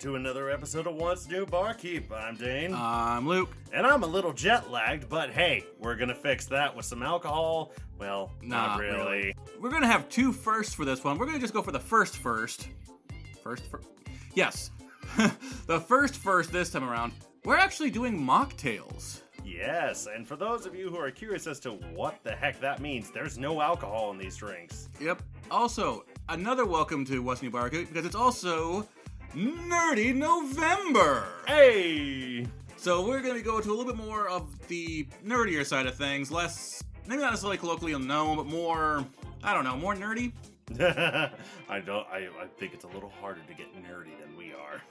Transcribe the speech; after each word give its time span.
to 0.00 0.14
another 0.14 0.48
episode 0.50 0.86
of 0.86 0.94
What's 0.94 1.28
New 1.28 1.44
Barkeep. 1.44 2.12
I'm 2.12 2.36
Dane, 2.36 2.72
I'm 2.72 3.26
Luke. 3.26 3.50
and 3.72 3.84
I'm 3.84 4.04
a 4.04 4.06
little 4.06 4.32
jet 4.32 4.70
lagged, 4.70 5.08
but 5.08 5.30
hey, 5.30 5.64
we're 5.80 5.96
gonna 5.96 6.14
fix 6.14 6.46
that 6.46 6.74
with 6.74 6.84
some 6.86 7.02
alcohol. 7.02 7.72
Well, 7.98 8.30
not, 8.40 8.78
Not 8.78 8.80
really. 8.80 8.96
really. 8.96 9.34
We're 9.60 9.70
gonna 9.70 9.88
have 9.88 10.08
two 10.08 10.32
firsts 10.32 10.72
for 10.74 10.84
this 10.84 11.02
one. 11.02 11.18
We're 11.18 11.26
gonna 11.26 11.40
just 11.40 11.52
go 11.52 11.62
for 11.62 11.72
the 11.72 11.80
first 11.80 12.16
first. 12.18 12.68
First 13.42 13.64
first. 13.70 13.88
Yes, 14.34 14.70
the 15.66 15.80
first 15.80 16.16
first 16.16 16.52
this 16.52 16.70
time 16.70 16.84
around. 16.88 17.12
We're 17.44 17.56
actually 17.56 17.90
doing 17.90 18.18
mocktails. 18.20 19.22
Yes, 19.44 20.06
and 20.14 20.28
for 20.28 20.36
those 20.36 20.66
of 20.66 20.74
you 20.76 20.90
who 20.90 20.98
are 20.98 21.10
curious 21.10 21.46
as 21.46 21.58
to 21.60 21.70
what 21.70 22.22
the 22.22 22.32
heck 22.32 22.60
that 22.60 22.80
means, 22.80 23.10
there's 23.10 23.38
no 23.38 23.60
alcohol 23.62 24.10
in 24.12 24.18
these 24.18 24.36
drinks. 24.36 24.90
Yep. 25.00 25.22
Also, 25.50 26.04
another 26.28 26.66
welcome 26.66 27.04
to 27.06 27.20
What's 27.22 27.40
New 27.42 27.50
Barkeep 27.50 27.88
because 27.88 28.04
it's 28.04 28.14
also 28.14 28.86
Nerdy 29.34 30.14
November. 30.14 31.26
Hey! 31.46 32.46
So 32.76 33.06
we're 33.06 33.20
gonna 33.20 33.42
go 33.42 33.60
to 33.60 33.68
a 33.68 33.74
little 33.74 33.84
bit 33.92 33.96
more 33.96 34.28
of 34.28 34.66
the 34.68 35.06
nerdier 35.24 35.64
side 35.66 35.86
of 35.86 35.94
things, 35.94 36.30
less 36.30 36.82
maybe 37.06 37.20
not 37.22 37.30
necessarily 37.30 37.58
colloquially 37.58 37.98
known, 37.98 38.36
but 38.36 38.46
more 38.46 39.04
I 39.42 39.54
don't 39.54 39.64
know, 39.64 39.76
more 39.76 39.94
nerdy. 39.94 40.32
I 41.68 41.80
don't. 41.80 42.06
I, 42.08 42.28
I 42.40 42.46
think 42.58 42.74
it's 42.74 42.84
a 42.84 42.88
little 42.88 43.12
harder 43.20 43.40
to 43.48 43.54
get 43.54 43.74
nerdy 43.76 44.18
than 44.20 44.36
we 44.36 44.52
are. 44.52 44.82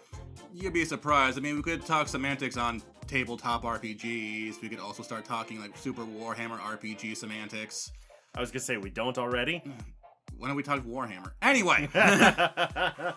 You'd 0.53 0.73
be 0.73 0.85
surprised. 0.85 1.37
I 1.37 1.41
mean, 1.41 1.55
we 1.55 1.61
could 1.61 1.85
talk 1.85 2.07
semantics 2.07 2.57
on 2.57 2.81
tabletop 3.05 3.63
RPGs. 3.63 4.61
We 4.61 4.69
could 4.69 4.79
also 4.79 5.03
start 5.03 5.25
talking 5.25 5.59
like 5.59 5.77
Super 5.77 6.03
Warhammer 6.03 6.59
RPG 6.59 7.17
semantics. 7.17 7.91
I 8.35 8.41
was 8.41 8.51
gonna 8.51 8.61
say 8.61 8.77
we 8.77 8.89
don't 8.89 9.17
already. 9.17 9.61
Why 10.37 10.47
don't 10.47 10.57
we 10.57 10.63
talk 10.63 10.81
Warhammer? 10.81 11.31
Anyway, 11.41 11.89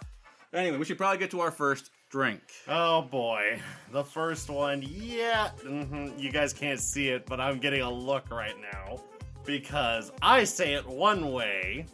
anyway, 0.53 0.77
we 0.79 0.85
should 0.85 0.99
probably 0.99 1.19
get 1.19 1.31
to 1.33 1.41
our 1.41 1.51
first 1.51 1.91
drink. 2.11 2.41
Oh 2.69 3.03
boy, 3.03 3.61
the 3.93 4.05
first 4.05 4.51
one. 4.51 4.83
Yeah, 4.83 5.51
mhm, 5.63 6.19
you 6.19 6.31
guys 6.31 6.53
can't 6.53 6.81
see 6.81 7.09
it, 7.09 7.27
but 7.27 7.41
I'm 7.41 7.59
getting 7.59 7.83
a 7.83 7.91
look 7.91 8.31
right 8.31 8.57
now 8.61 8.99
because 9.45 10.13
I 10.23 10.45
say 10.45 10.75
it 10.75 10.87
one 10.87 11.33
way. 11.33 11.87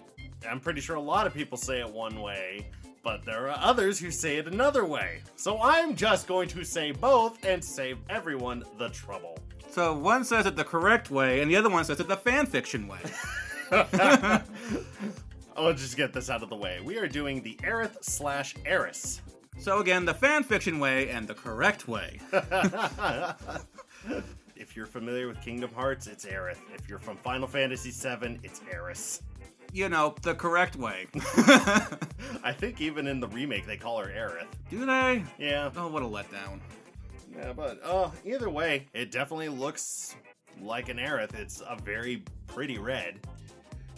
I'm 0.49 0.61
pretty 0.61 0.81
sure 0.81 0.97
a 0.97 1.01
lot 1.01 1.27
of 1.27 1.34
people 1.34 1.57
say 1.59 1.81
it 1.81 1.91
one 1.91 2.21
way, 2.21 2.67
but 3.03 3.25
there 3.25 3.51
are 3.51 3.59
others 3.61 3.99
who 3.99 4.11
say 4.11 4.37
it 4.37 4.47
another 4.47 4.84
way. 4.84 5.23
So 5.37 5.61
I'm 5.62 5.95
just 5.97 6.27
going 6.27 6.49
to 6.51 6.65
say 6.65 6.93
both 6.93 7.45
and 7.45 7.65
save 7.65 7.99
everyone 8.09 8.65
the 8.78 8.89
trouble. 8.91 9.39
So 9.71 9.97
one 9.97 10.25
says 10.25 10.47
it 10.47 10.56
the 10.56 10.65
correct 10.65 11.11
way, 11.11 11.41
and 11.41 11.50
the 11.50 11.56
other 11.56 11.69
one 11.69 11.84
says 11.84 12.00
it 12.00 12.09
the 12.09 12.16
fan 12.16 12.47
fiction 12.47 12.89
way. 12.89 12.99
I'll 15.56 15.72
just 15.72 15.97
get 15.97 16.12
this 16.12 16.28
out 16.31 16.43
of 16.43 16.50
the 16.50 16.56
way. 16.56 16.81
We 16.84 16.99
are 16.99 17.09
doing 17.09 17.43
the 17.43 17.55
Aerith 17.62 18.03
slash 18.03 18.55
Eris. 18.65 19.21
so 19.59 19.78
again, 19.78 20.05
the 20.05 20.15
fan 20.15 20.43
fiction 20.43 20.78
way 20.78 21.09
and 21.09 21.27
the 21.27 21.34
correct 21.34 21.89
way. 21.89 22.21
If 24.59 24.75
you're 24.75 24.87
familiar 24.87 25.28
with 25.28 25.41
Kingdom 25.43 25.71
Hearts, 25.75 26.06
it's 26.06 26.25
Aerith. 26.25 26.56
If 26.75 26.89
you're 26.89 26.99
from 26.99 27.19
Final 27.19 27.47
Fantasy 27.47 27.91
VII, 27.91 28.41
it's 28.43 28.62
Eris. 28.72 29.22
You 29.72 29.91
know, 29.91 30.15
the 30.22 30.34
correct 30.34 30.77
way. 30.77 31.06
I 32.43 32.53
think 32.56 32.81
even 32.81 33.06
in 33.06 33.21
the 33.21 33.28
remake 33.28 33.66
they 33.66 33.77
call 33.77 33.99
her 33.99 34.06
Aerith. 34.09 34.47
Do 34.71 34.87
they? 34.87 35.22
Yeah. 35.39 35.71
Oh, 35.77 35.89
what 35.89 36.03
a 36.03 36.06
letdown. 36.06 36.61
Yeah, 37.37 37.53
but 37.53 37.81
uh 37.84 38.11
either 38.25 38.49
way, 38.49 38.87
it 38.95 39.11
definitely 39.11 39.50
looks 39.50 40.16
like 40.61 40.89
an 40.89 40.97
Aerith. 40.97 41.34
It's 41.34 41.61
a 41.61 41.77
very 41.77 42.22
pretty 42.47 42.78
red. 42.78 43.21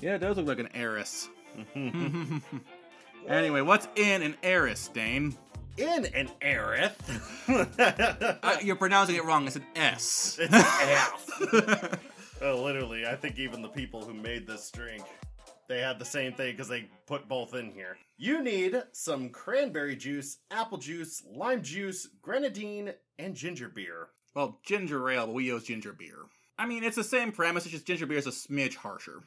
Yeah, 0.00 0.16
it 0.16 0.18
does 0.18 0.36
look 0.38 0.46
like 0.46 0.58
an 0.58 0.70
heiress. 0.74 1.28
anyway, 3.28 3.60
what's 3.60 3.88
in 3.96 4.22
an 4.22 4.36
heiress, 4.42 4.88
Dane? 4.88 5.36
In 5.76 6.06
an 6.06 6.30
Aerith. 6.42 6.94
Uh, 8.42 8.56
you're 8.62 8.76
pronouncing 8.76 9.16
it 9.16 9.24
wrong. 9.24 9.46
It's 9.46 9.56
an 9.56 9.64
S. 9.74 10.38
it's 10.40 10.54
Aerith. 10.54 11.98
oh, 12.42 12.62
literally, 12.62 13.06
I 13.06 13.16
think 13.16 13.38
even 13.38 13.62
the 13.62 13.68
people 13.68 14.02
who 14.02 14.12
made 14.12 14.46
this 14.46 14.70
drink 14.70 15.04
they 15.68 15.80
had 15.80 15.98
the 15.98 16.04
same 16.04 16.32
thing 16.32 16.52
because 16.52 16.68
they 16.68 16.88
put 17.06 17.28
both 17.28 17.54
in 17.54 17.70
here. 17.70 17.98
You 18.16 18.42
need 18.42 18.82
some 18.92 19.28
cranberry 19.28 19.96
juice, 19.96 20.38
apple 20.50 20.78
juice, 20.78 21.22
lime 21.30 21.62
juice, 21.62 22.08
grenadine, 22.22 22.94
and 23.18 23.34
ginger 23.34 23.68
beer. 23.68 24.08
Well, 24.34 24.58
ginger 24.64 25.08
ale, 25.10 25.26
but 25.26 25.34
we 25.34 25.44
use 25.44 25.64
ginger 25.64 25.92
beer. 25.92 26.16
I 26.58 26.66
mean, 26.66 26.82
it's 26.82 26.96
the 26.96 27.04
same 27.04 27.32
premise. 27.32 27.64
It's 27.64 27.72
just 27.72 27.86
ginger 27.86 28.06
beer 28.06 28.18
is 28.18 28.26
a 28.26 28.30
smidge 28.30 28.76
harsher. 28.76 29.20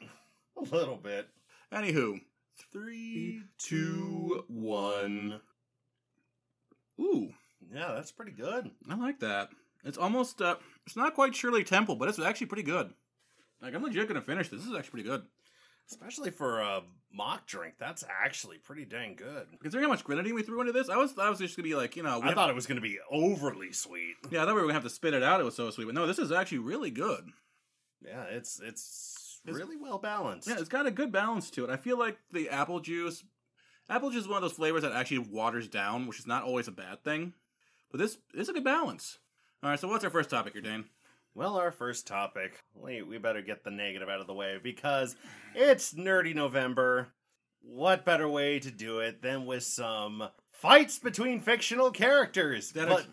A 0.58 0.62
little 0.74 0.96
bit. 0.96 1.28
Anywho, 1.72 2.20
three, 2.72 3.42
two, 3.58 4.44
one. 4.48 5.40
Ooh, 7.00 7.32
Yeah, 7.72 7.92
that's 7.94 8.12
pretty 8.12 8.32
good. 8.32 8.70
I 8.88 8.94
like 8.96 9.20
that. 9.20 9.48
It's 9.84 9.98
almost. 9.98 10.40
uh 10.42 10.56
It's 10.86 10.96
not 10.96 11.14
quite 11.14 11.34
Shirley 11.34 11.64
Temple, 11.64 11.96
but 11.96 12.08
it's 12.08 12.18
actually 12.18 12.46
pretty 12.48 12.62
good. 12.62 12.92
Like 13.60 13.74
I'm 13.74 13.82
legit 13.82 14.08
gonna 14.08 14.20
finish 14.20 14.48
this. 14.48 14.60
This 14.60 14.68
is 14.70 14.76
actually 14.76 15.02
pretty 15.02 15.08
good. 15.08 15.22
Especially 15.90 16.30
for 16.30 16.60
a 16.60 16.82
mock 17.12 17.46
drink, 17.46 17.74
that's 17.78 18.04
actually 18.08 18.58
pretty 18.58 18.84
dang 18.84 19.14
good. 19.16 19.46
Considering 19.60 19.84
how 19.88 19.92
much 19.92 20.04
grenadine 20.04 20.34
we 20.34 20.42
threw 20.42 20.60
into 20.60 20.72
this, 20.72 20.88
I 20.88 20.96
was 20.96 21.12
thought 21.12 21.26
it 21.26 21.30
was 21.30 21.38
just 21.38 21.56
gonna 21.56 21.64
be 21.68 21.74
like 21.74 21.96
you 21.96 22.02
know. 22.02 22.20
I 22.20 22.26
have- 22.26 22.34
thought 22.34 22.50
it 22.50 22.54
was 22.54 22.66
to 22.66 22.80
be 22.80 22.98
overly 23.10 23.72
sweet. 23.72 24.14
Yeah, 24.30 24.42
I 24.42 24.44
thought 24.44 24.54
we 24.54 24.60
were 24.60 24.66
gonna 24.68 24.74
have 24.74 24.82
to 24.84 24.90
spit 24.90 25.14
it 25.14 25.22
out. 25.22 25.40
It 25.40 25.44
was 25.44 25.56
so 25.56 25.70
sweet, 25.70 25.86
but 25.86 25.94
no, 25.94 26.06
this 26.06 26.18
is 26.18 26.30
actually 26.32 26.58
really 26.58 26.90
good. 26.90 27.24
Yeah, 28.04 28.24
it's 28.24 28.60
it's 28.60 29.21
It's- 29.44 29.56
really 29.56 29.76
well 29.76 29.98
balanced. 29.98 30.48
Yeah, 30.48 30.58
it's 30.58 30.68
got 30.68 30.86
a 30.86 30.90
good 30.90 31.10
balance 31.12 31.50
to 31.52 31.64
it. 31.64 31.70
I 31.70 31.76
feel 31.76 31.98
like 31.98 32.18
the 32.32 32.48
apple 32.50 32.80
juice, 32.80 33.24
apple 33.88 34.10
juice 34.10 34.22
is 34.22 34.28
one 34.28 34.36
of 34.36 34.42
those 34.42 34.52
flavors 34.56 34.82
that 34.82 34.92
actually 34.92 35.18
waters 35.18 35.68
down, 35.68 36.06
which 36.06 36.18
is 36.18 36.26
not 36.26 36.44
always 36.44 36.68
a 36.68 36.72
bad 36.72 37.02
thing. 37.02 37.34
But 37.90 37.98
this, 37.98 38.18
this 38.32 38.42
is 38.44 38.48
a 38.48 38.52
good 38.52 38.64
balance. 38.64 39.18
All 39.62 39.70
right, 39.70 39.78
so 39.78 39.88
what's 39.88 40.04
our 40.04 40.10
first 40.10 40.30
topic 40.30 40.52
here, 40.54 40.62
Dane? 40.62 40.84
Well, 41.34 41.56
our 41.56 41.70
first 41.72 42.06
topic. 42.06 42.62
We, 42.74 43.02
we 43.02 43.18
better 43.18 43.42
get 43.42 43.64
the 43.64 43.70
negative 43.70 44.08
out 44.08 44.20
of 44.20 44.26
the 44.26 44.34
way 44.34 44.58
because 44.62 45.16
it's 45.54 45.94
Nerdy 45.94 46.34
November. 46.34 47.08
What 47.62 48.04
better 48.04 48.28
way 48.28 48.58
to 48.58 48.70
do 48.70 48.98
it 48.98 49.22
than 49.22 49.46
with 49.46 49.62
some 49.62 50.28
fights 50.50 50.98
between 50.98 51.40
fictional 51.40 51.90
characters? 51.90 52.72
That 52.72 52.88
but 52.88 53.00
is- 53.00 53.06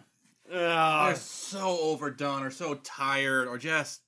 Ah, 0.51 1.06
They're 1.07 1.16
so 1.16 1.78
overdone 1.79 2.41
or 2.44 2.50
so 2.50 2.73
tired 2.75 3.47
or 3.47 3.57
just. 3.59 4.01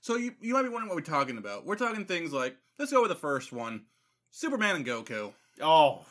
So 0.00 0.16
you 0.16 0.34
you 0.40 0.54
might 0.54 0.62
be 0.62 0.68
wondering 0.68 0.88
what 0.88 0.96
we're 0.96 1.02
talking 1.02 1.38
about. 1.38 1.66
We're 1.66 1.76
talking 1.76 2.04
things 2.04 2.32
like 2.32 2.56
let's 2.78 2.92
go 2.92 3.02
with 3.02 3.10
the 3.10 3.16
first 3.16 3.52
one, 3.52 3.82
Superman 4.30 4.76
and 4.76 4.86
Goku. 4.86 5.32
oh, 5.62 6.04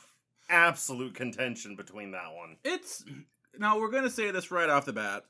absolute 0.49 1.15
contention 1.15 1.75
between 1.75 2.11
that 2.11 2.33
one. 2.35 2.57
It's 2.63 3.03
now 3.57 3.79
we're 3.79 3.91
gonna 3.91 4.09
say 4.09 4.31
this 4.31 4.51
right 4.51 4.69
off 4.69 4.85
the 4.85 4.93
bat. 4.93 5.23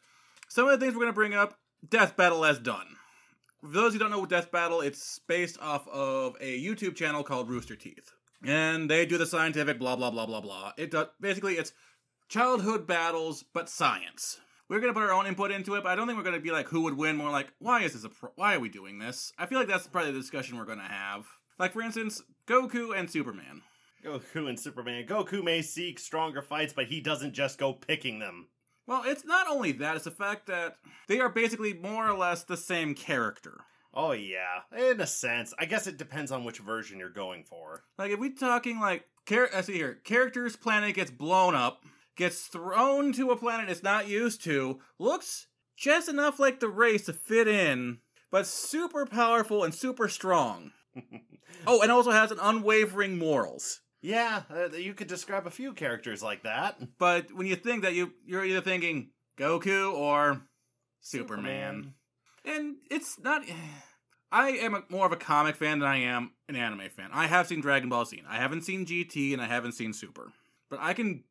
Some 0.50 0.68
of 0.68 0.78
the 0.78 0.86
things 0.86 0.96
we're 0.96 1.04
gonna 1.04 1.14
bring 1.14 1.34
up, 1.34 1.58
Death 1.88 2.18
Battle 2.18 2.44
has 2.44 2.60
done. 2.60 2.88
For 3.62 3.68
those 3.68 3.94
who 3.94 4.00
don't 4.00 4.12
know 4.12 4.26
Death 4.26 4.52
Battle, 4.52 4.82
it's 4.82 5.20
based 5.28 5.58
off 5.62 5.88
of 5.88 6.36
a 6.42 6.62
YouTube 6.62 6.96
channel 6.96 7.24
called 7.24 7.50
Rooster 7.50 7.76
Teeth, 7.76 8.12
and 8.46 8.90
they 8.90 9.06
do 9.06 9.18
the 9.18 9.26
scientific 9.26 9.80
blah 9.80 9.96
blah 9.96 10.12
blah 10.12 10.26
blah 10.26 10.42
blah. 10.42 10.74
It 10.78 10.92
does, 10.92 11.08
basically 11.22 11.54
it's 11.54 11.72
childhood 12.28 12.86
battles 12.88 13.44
but 13.54 13.70
science. 13.70 14.40
We're 14.70 14.80
gonna 14.80 14.94
put 14.94 15.02
our 15.02 15.14
own 15.14 15.26
input 15.26 15.50
into 15.52 15.74
it, 15.76 15.84
but 15.84 15.90
I 15.90 15.96
don't 15.96 16.06
think 16.06 16.18
we're 16.18 16.24
gonna 16.24 16.40
be 16.40 16.52
like 16.52 16.68
who 16.68 16.82
would 16.82 16.96
win. 16.96 17.18
More 17.18 17.32
like 17.32 17.52
why 17.58 17.82
is 17.82 17.94
this 17.94 18.04
a 18.04 18.10
pro- 18.10 18.32
why 18.36 18.56
are 18.56 18.60
we 18.60 18.70
doing 18.70 19.00
this? 19.00 19.34
I 19.38 19.48
feel 19.48 19.58
like 19.58 19.68
that's 19.68 19.88
probably 19.88 20.12
the 20.12 20.20
discussion 20.20 20.58
we're 20.58 20.66
gonna 20.66 20.84
have. 20.84 21.26
Like 21.58 21.74
for 21.74 21.82
instance, 21.82 22.22
Goku 22.46 22.98
and 22.98 23.10
Superman. 23.10 23.64
Goku 24.06 24.48
and 24.48 24.60
Superman. 24.60 25.08
Goku 25.08 25.44
may 25.44 25.64
seek 25.64 25.98
stronger 25.98 26.44
fights, 26.44 26.72
but 26.72 26.86
he 26.86 27.02
doesn't 27.02 27.34
just 27.34 27.58
go 27.58 27.74
picking 27.74 28.20
them. 28.20 28.48
Well, 28.86 29.04
it's 29.06 29.26
not 29.26 29.48
only 29.48 29.72
that, 29.74 29.96
it's 29.96 30.06
the 30.06 30.12
fact 30.12 30.48
that 30.48 30.78
they 31.08 31.20
are 31.20 31.30
basically 31.30 31.74
more 31.74 32.08
or 32.08 32.18
less 32.18 32.44
the 32.44 32.58
same 32.58 32.94
character. 32.94 33.62
Oh 33.94 34.12
yeah, 34.12 34.62
in 34.78 35.02
a 35.02 35.08
sense. 35.08 35.52
I 35.58 35.66
guess 35.66 35.88
it 35.88 35.98
depends 35.98 36.32
on 36.32 36.44
which 36.44 36.60
version 36.60 37.00
you're 37.00 37.10
going 37.10 37.44
for. 37.44 37.84
Like 37.98 38.12
if 38.12 38.20
we're 38.20 38.34
talking 38.34 38.80
like 38.80 39.06
char- 39.28 39.50
I 39.54 39.62
see 39.62 39.74
here, 39.74 39.96
character's 40.04 40.56
planet 40.56 40.94
gets 40.96 41.10
blown 41.10 41.56
up, 41.56 41.84
gets 42.20 42.42
thrown 42.42 43.14
to 43.14 43.32
a 43.32 43.38
planet 43.38 43.70
it's 43.70 43.82
not 43.82 44.10
used 44.10 44.44
to, 44.44 44.80
looks 45.00 45.48
just 45.78 46.10
enough 46.10 46.38
like 46.38 46.60
the 46.60 46.68
race 46.68 47.06
to 47.06 47.14
fit 47.14 47.48
in, 47.48 48.00
but 48.30 48.46
super 48.46 49.06
powerful 49.06 49.64
and 49.64 49.74
super 49.74 50.08
strong. 50.08 50.72
Oh, 51.68 51.82
and 51.82 51.92
also 51.92 52.12
has 52.12 52.32
an 52.32 52.38
unwavering 52.40 53.18
morals. 53.18 53.82
yeah, 54.02 54.44
uh, 54.50 54.70
you 54.70 54.94
could 54.94 55.08
describe 55.08 55.46
a 55.46 55.52
few 55.52 55.74
characters 55.74 56.24
like 56.24 56.44
that. 56.44 56.80
But 56.98 57.34
when 57.34 57.48
you 57.48 57.56
think 57.56 57.82
that 57.82 57.96
you 57.96 58.14
you're 58.26 58.46
either 58.46 58.62
thinking 58.62 59.10
Goku 59.38 59.92
or 59.92 60.42
Superman. 61.02 61.96
And 62.46 62.76
it's 62.90 63.20
not 63.20 63.42
I 64.32 64.52
am 64.52 64.76
a, 64.76 64.84
more 64.90 65.06
of 65.06 65.12
a 65.12 65.18
comic 65.18 65.56
fan 65.56 65.80
than 65.80 65.90
I 65.90 65.98
am 65.98 66.32
an 66.48 66.56
anime 66.56 66.88
fan. 66.96 67.10
I 67.12 67.28
have 67.28 67.48
seen 67.48 67.62
Dragon 67.62 67.90
Ball 67.90 68.06
Z. 68.06 68.22
I 68.30 68.38
haven't 68.38 68.62
seen 68.62 68.86
GT 68.86 69.34
and 69.34 69.42
I 69.42 69.48
haven't 69.48 69.74
seen 69.74 69.92
Super. 69.92 70.32
But 70.70 70.80
I 70.82 70.94
can 70.94 71.24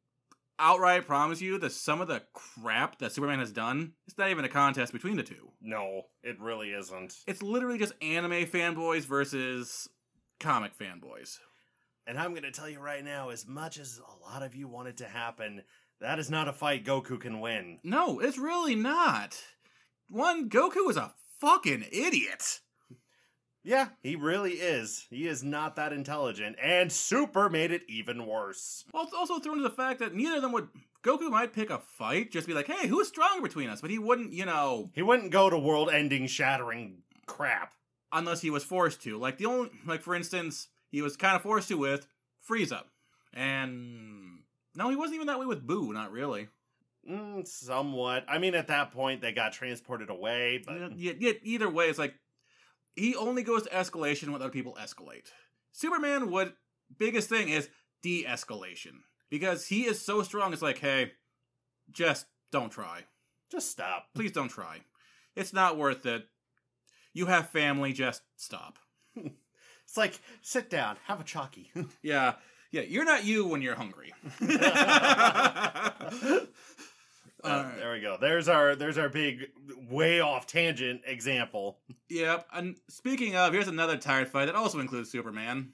outright 0.58 1.06
promise 1.06 1.40
you 1.40 1.58
that 1.58 1.72
some 1.72 2.00
of 2.00 2.08
the 2.08 2.22
crap 2.32 2.98
that 2.98 3.12
Superman 3.12 3.38
has 3.38 3.52
done, 3.52 3.92
it's 4.06 4.18
not 4.18 4.30
even 4.30 4.44
a 4.44 4.48
contest 4.48 4.92
between 4.92 5.16
the 5.16 5.22
two. 5.22 5.52
No, 5.60 6.02
it 6.22 6.40
really 6.40 6.70
isn't. 6.70 7.14
It's 7.26 7.42
literally 7.42 7.78
just 7.78 7.94
anime 8.02 8.46
fanboys 8.46 9.04
versus 9.04 9.88
comic 10.40 10.76
fanboys. 10.78 11.38
And 12.06 12.18
I'm 12.18 12.30
going 12.30 12.42
to 12.42 12.50
tell 12.50 12.68
you 12.68 12.80
right 12.80 13.04
now, 13.04 13.28
as 13.28 13.46
much 13.46 13.78
as 13.78 13.98
a 13.98 14.30
lot 14.30 14.42
of 14.42 14.54
you 14.54 14.66
want 14.66 14.88
it 14.88 14.96
to 14.98 15.04
happen, 15.04 15.62
that 16.00 16.18
is 16.18 16.30
not 16.30 16.48
a 16.48 16.52
fight 16.52 16.84
Goku 16.84 17.20
can 17.20 17.40
win. 17.40 17.80
No, 17.84 18.18
it's 18.20 18.38
really 18.38 18.74
not. 18.74 19.36
One, 20.08 20.48
Goku 20.48 20.88
is 20.88 20.96
a 20.96 21.12
fucking 21.40 21.84
idiot. 21.92 22.60
Yeah, 23.68 23.88
he 24.02 24.16
really 24.16 24.52
is. 24.52 25.06
He 25.10 25.26
is 25.28 25.44
not 25.44 25.76
that 25.76 25.92
intelligent, 25.92 26.56
and 26.58 26.90
Super 26.90 27.50
made 27.50 27.70
it 27.70 27.82
even 27.86 28.24
worse. 28.24 28.86
Also, 28.94 29.14
also 29.14 29.38
thrown 29.40 29.58
to 29.58 29.62
the 29.62 29.68
fact 29.68 29.98
that 29.98 30.14
neither 30.14 30.36
of 30.36 30.42
them 30.42 30.52
would. 30.52 30.68
Goku 31.04 31.30
might 31.30 31.52
pick 31.52 31.68
a 31.68 31.78
fight, 31.78 32.30
just 32.30 32.46
be 32.46 32.54
like, 32.54 32.66
"Hey, 32.66 32.86
who's 32.88 33.08
stronger 33.08 33.42
between 33.42 33.68
us?" 33.68 33.82
But 33.82 33.90
he 33.90 33.98
wouldn't, 33.98 34.32
you 34.32 34.46
know, 34.46 34.90
He 34.94 35.02
wouldn't 35.02 35.32
go 35.32 35.50
to 35.50 35.58
world-ending, 35.58 36.28
shattering 36.28 37.02
crap. 37.26 37.74
unless 38.10 38.40
he 38.40 38.48
was 38.48 38.64
forced 38.64 39.02
to. 39.02 39.18
Like 39.18 39.36
the 39.36 39.44
only, 39.44 39.70
like 39.84 40.00
for 40.00 40.14
instance, 40.14 40.68
he 40.90 41.02
was 41.02 41.18
kind 41.18 41.36
of 41.36 41.42
forced 41.42 41.68
to 41.68 41.76
with 41.76 42.06
Frieza, 42.48 42.84
and 43.34 44.38
no, 44.74 44.88
he 44.88 44.96
wasn't 44.96 45.16
even 45.16 45.26
that 45.26 45.38
way 45.38 45.44
with 45.46 45.66
Buu. 45.66 45.92
Not 45.92 46.10
really. 46.10 46.48
Mm, 47.06 47.46
somewhat. 47.46 48.24
I 48.28 48.38
mean, 48.38 48.54
at 48.54 48.68
that 48.68 48.92
point, 48.92 49.20
they 49.20 49.32
got 49.32 49.52
transported 49.52 50.08
away, 50.08 50.62
but 50.66 50.96
Yet, 50.98 51.20
yet 51.20 51.36
either 51.42 51.68
way, 51.68 51.90
it's 51.90 51.98
like 51.98 52.14
he 52.98 53.16
only 53.16 53.42
goes 53.42 53.62
to 53.64 53.70
escalation 53.70 54.28
when 54.28 54.42
other 54.42 54.50
people 54.50 54.76
escalate. 54.80 55.28
Superman 55.72 56.30
would 56.30 56.52
biggest 56.98 57.28
thing 57.28 57.48
is 57.48 57.68
de-escalation 58.02 59.00
because 59.30 59.66
he 59.66 59.84
is 59.86 60.00
so 60.00 60.22
strong. 60.22 60.52
It's 60.52 60.62
like, 60.62 60.78
hey, 60.78 61.12
just 61.90 62.26
don't 62.50 62.70
try. 62.70 63.04
just 63.50 63.70
stop. 63.70 64.06
Please 64.14 64.32
don't 64.32 64.48
try. 64.48 64.78
It's 65.36 65.52
not 65.52 65.76
worth 65.78 66.04
it. 66.06 66.26
You 67.14 67.26
have 67.26 67.50
family. 67.50 67.92
Just 67.92 68.22
stop. 68.36 68.78
It's 69.84 69.96
like, 69.96 70.20
sit 70.42 70.68
down, 70.68 70.98
have 71.06 71.18
a 71.18 71.24
chalky. 71.24 71.70
Yeah, 72.02 72.34
yeah. 72.70 72.82
You're 72.82 73.06
not 73.06 73.24
you 73.24 73.46
when 73.46 73.62
you're 73.62 73.74
hungry. 73.74 74.12
Uh, 77.44 77.48
Alright. 77.48 77.76
There 77.76 77.92
we 77.92 78.00
go. 78.00 78.16
There's 78.20 78.48
our 78.48 78.74
there's 78.74 78.98
our 78.98 79.08
big 79.08 79.50
way 79.88 80.20
off 80.20 80.46
tangent 80.46 81.02
example. 81.06 81.78
Yep. 82.08 82.46
And 82.52 82.76
speaking 82.88 83.36
of, 83.36 83.52
here's 83.52 83.68
another 83.68 83.96
tired 83.96 84.28
fight 84.28 84.46
that 84.46 84.54
also 84.54 84.80
includes 84.80 85.10
Superman, 85.10 85.72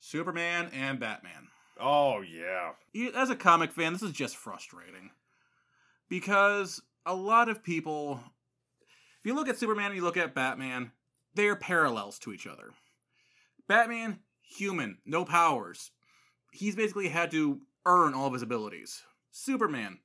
Superman, 0.00 0.70
and 0.72 1.00
Batman. 1.00 1.48
Oh 1.80 2.20
yeah. 2.20 2.72
As 3.14 3.30
a 3.30 3.36
comic 3.36 3.72
fan, 3.72 3.92
this 3.92 4.02
is 4.02 4.12
just 4.12 4.36
frustrating 4.36 5.10
because 6.08 6.80
a 7.04 7.14
lot 7.14 7.48
of 7.48 7.62
people, 7.62 8.20
if 9.20 9.26
you 9.26 9.34
look 9.34 9.48
at 9.48 9.58
Superman 9.58 9.86
and 9.86 9.96
you 9.96 10.04
look 10.04 10.16
at 10.16 10.34
Batman, 10.34 10.92
they 11.34 11.48
are 11.48 11.56
parallels 11.56 12.18
to 12.20 12.32
each 12.32 12.46
other. 12.46 12.70
Batman, 13.68 14.20
human, 14.42 14.98
no 15.04 15.24
powers. 15.24 15.90
He's 16.52 16.76
basically 16.76 17.08
had 17.08 17.30
to 17.32 17.60
earn 17.84 18.14
all 18.14 18.28
of 18.28 18.32
his 18.32 18.42
abilities. 18.42 19.02
Superman, 19.30 19.98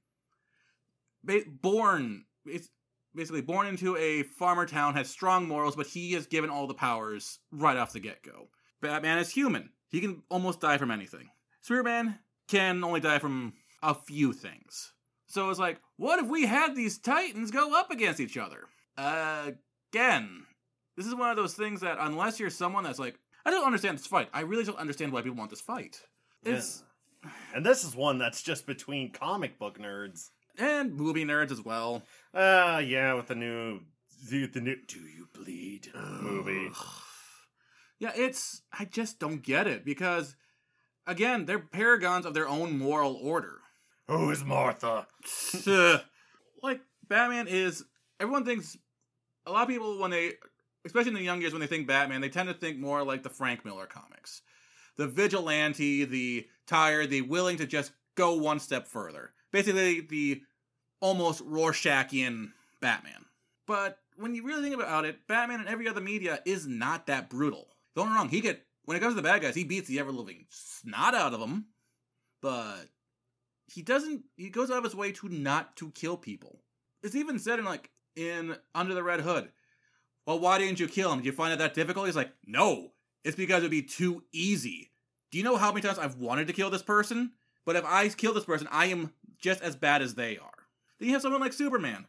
ba- 1.24 1.44
born, 1.62 2.26
it's 2.46 2.70
basically 3.14 3.42
born 3.42 3.68
into 3.68 3.98
a 3.98 4.24
farmer 4.24 4.66
town, 4.66 4.94
has 4.96 5.10
strong 5.10 5.48
morals, 5.48 5.76
but 5.76 5.88
he 5.88 6.14
is 6.14 6.28
given 6.28 6.50
all 6.50 6.68
the 6.68 6.74
powers 6.74 7.40
right 7.52 7.78
off 7.78 7.94
the 7.94 8.00
get 8.00 8.24
go. 8.24 8.50
Batman 8.82 9.18
is 9.18 9.30
human. 9.30 9.70
He 9.90 10.00
can 10.02 10.24
almost 10.30 10.62
die 10.62 10.78
from 10.78 10.92
anything. 10.92 11.30
Superman 11.62 12.20
can 12.48 12.84
only 12.84 13.00
die 13.00 13.20
from 13.20 13.54
a 13.84 13.94
few 13.94 14.34
things. 14.34 14.94
So 15.28 15.50
it's 15.50 15.60
like, 15.60 15.80
what 15.98 16.20
if 16.20 16.28
we 16.28 16.46
had 16.46 16.76
these 16.76 16.98
titans 16.98 17.52
go 17.52 17.78
up 17.78 17.92
against 17.92 18.20
each 18.20 18.38
other? 18.38 18.66
Uh, 18.98 19.52
again, 19.94 20.46
this 20.98 21.06
is 21.06 21.16
one 21.16 21.30
of 21.30 21.38
those 21.38 21.54
things 21.54 21.82
that 21.82 21.98
unless 22.00 22.40
you're 22.40 22.50
someone 22.50 22.84
that's 22.84 23.00
like, 23.00 23.18
I 23.46 23.52
don't 23.52 23.66
understand 23.66 23.98
this 23.98 24.08
fight. 24.08 24.30
I 24.34 24.42
really 24.42 24.64
don't 24.64 24.78
understand 24.78 25.12
why 25.12 25.22
people 25.22 25.38
want 25.38 25.50
this 25.50 25.62
fight. 25.62 26.02
It's 26.44 26.84
And 27.54 27.66
this 27.66 27.84
is 27.84 27.96
one 27.96 28.18
that's 28.18 28.42
just 28.42 28.66
between 28.66 29.12
comic 29.12 29.58
book 29.60 29.80
nerds. 29.80 30.30
And 30.58 30.94
movie 30.94 31.26
nerds 31.26 31.52
as 31.52 31.62
well. 31.64 32.04
Uh 32.34 32.82
yeah, 32.86 33.14
with 33.14 33.28
the 33.28 33.36
new 33.36 33.82
the, 34.30 34.46
the 34.48 34.62
new 34.62 34.78
Do 34.88 35.00
You 35.00 35.28
Bleed 35.34 35.90
movie. 36.22 36.72
Yeah, 38.00 38.12
it's 38.16 38.62
I 38.78 38.86
just 38.86 39.20
don't 39.20 39.44
get 39.44 39.68
it 39.68 39.86
because 39.86 40.36
again, 41.08 41.46
they're 41.46 41.60
paragons 41.60 42.26
of 42.26 42.34
their 42.34 42.48
own 42.48 42.78
moral 42.78 43.16
order. 43.16 43.60
Who 44.08 44.30
is 44.32 44.44
Martha? 44.44 45.08
like 46.64 46.82
Batman 47.08 47.48
is 47.48 47.84
everyone 48.20 48.46
thinks 48.46 48.78
a 49.46 49.52
lot 49.52 49.64
of 49.64 49.70
people 49.70 50.00
when 50.00 50.12
they 50.12 50.34
especially 50.86 51.10
in 51.10 51.16
the 51.16 51.22
young 51.22 51.42
years 51.42 51.54
when 51.54 51.62
they 51.62 51.68
think 51.68 51.88
Batman, 51.88 52.22
they 52.22 52.30
tend 52.30 52.50
to 52.50 52.56
think 52.56 52.78
more 52.78 53.04
like 53.04 53.24
the 53.24 53.30
Frank 53.30 53.64
Miller 53.66 53.86
comics. 53.86 54.42
The 54.98 55.08
vigilante, 55.08 56.06
the 56.06 56.48
tired, 56.68 57.10
the 57.10 57.22
willing 57.22 57.58
to 57.58 57.68
just 57.68 57.92
go 58.16 58.36
one 58.36 58.60
step 58.60 58.88
further. 58.88 59.32
Basically 59.52 60.02
the 60.02 60.42
almost 61.00 61.46
Rorschachian 61.46 62.52
Batman. 62.82 63.26
But 63.68 64.00
when 64.16 64.36
you 64.36 64.44
really 64.44 64.62
think 64.62 64.76
about 64.76 65.06
it, 65.06 65.28
Batman 65.28 65.62
in 65.62 65.68
every 65.68 65.88
other 65.88 66.02
media 66.02 66.40
is 66.46 66.68
not 66.68 67.08
that 67.08 67.30
brutal. 67.30 67.68
Don't 67.96 68.06
get 68.06 68.12
me 68.12 68.18
wrong, 68.18 68.30
he 68.30 68.42
get 68.42 68.66
when 68.86 68.98
it 68.98 69.00
comes 69.00 69.14
to 69.14 69.22
the 69.22 69.28
bad 69.28 69.42
guys, 69.42 69.56
he 69.56 69.64
beats 69.64 69.88
the 69.88 70.00
ever 70.00 70.12
living 70.12 70.46
snot 70.50 71.14
out 71.14 71.34
of 71.34 71.40
them. 71.40 71.68
But 72.42 72.90
he 73.68 73.82
doesn't 73.82 74.24
he 74.38 74.50
goes 74.50 74.72
out 74.72 74.78
of 74.78 74.84
his 74.84 74.96
way 74.96 75.12
to 75.14 75.30
not 75.30 75.76
to 75.78 75.92
kill 75.92 76.18
people. 76.18 76.64
It's 77.04 77.16
even 77.16 77.40
said 77.40 77.60
in 77.60 77.66
like 77.66 77.90
in 78.16 78.56
Under 78.76 78.94
the 78.94 79.04
Red 79.04 79.22
Hood. 79.22 79.50
Well, 80.26 80.40
why 80.40 80.60
didn't 80.60 80.80
you 80.80 80.88
kill 80.88 81.12
him? 81.12 81.20
Did 81.20 81.26
you 81.26 81.32
find 81.32 81.54
it 81.54 81.60
that 81.60 81.74
difficult? 81.74 82.06
He's 82.06 82.16
like, 82.16 82.32
no, 82.46 82.92
it's 83.24 83.36
because 83.36 83.60
it'd 83.60 83.72
be 83.72 83.82
too 83.82 84.24
easy. 84.32 84.92
Do 85.32 85.38
you 85.38 85.44
know 85.44 85.58
how 85.58 85.72
many 85.72 85.82
times 85.82 85.98
I've 85.98 86.18
wanted 86.18 86.48
to 86.48 86.54
kill 86.54 86.70
this 86.70 86.84
person? 86.84 87.32
But 87.66 87.76
if 87.76 87.86
I 87.86 88.10
kill 88.10 88.34
this 88.34 88.46
person, 88.46 88.68
I 88.72 88.88
am 88.88 89.14
just 89.40 89.62
as 89.62 89.76
bad 89.76 90.02
as 90.02 90.16
they 90.16 90.38
are. 90.38 90.52
Then 91.00 91.08
you 91.08 91.14
have 91.14 91.22
someone 91.22 91.42
like 91.42 91.54
Superman. 91.54 92.06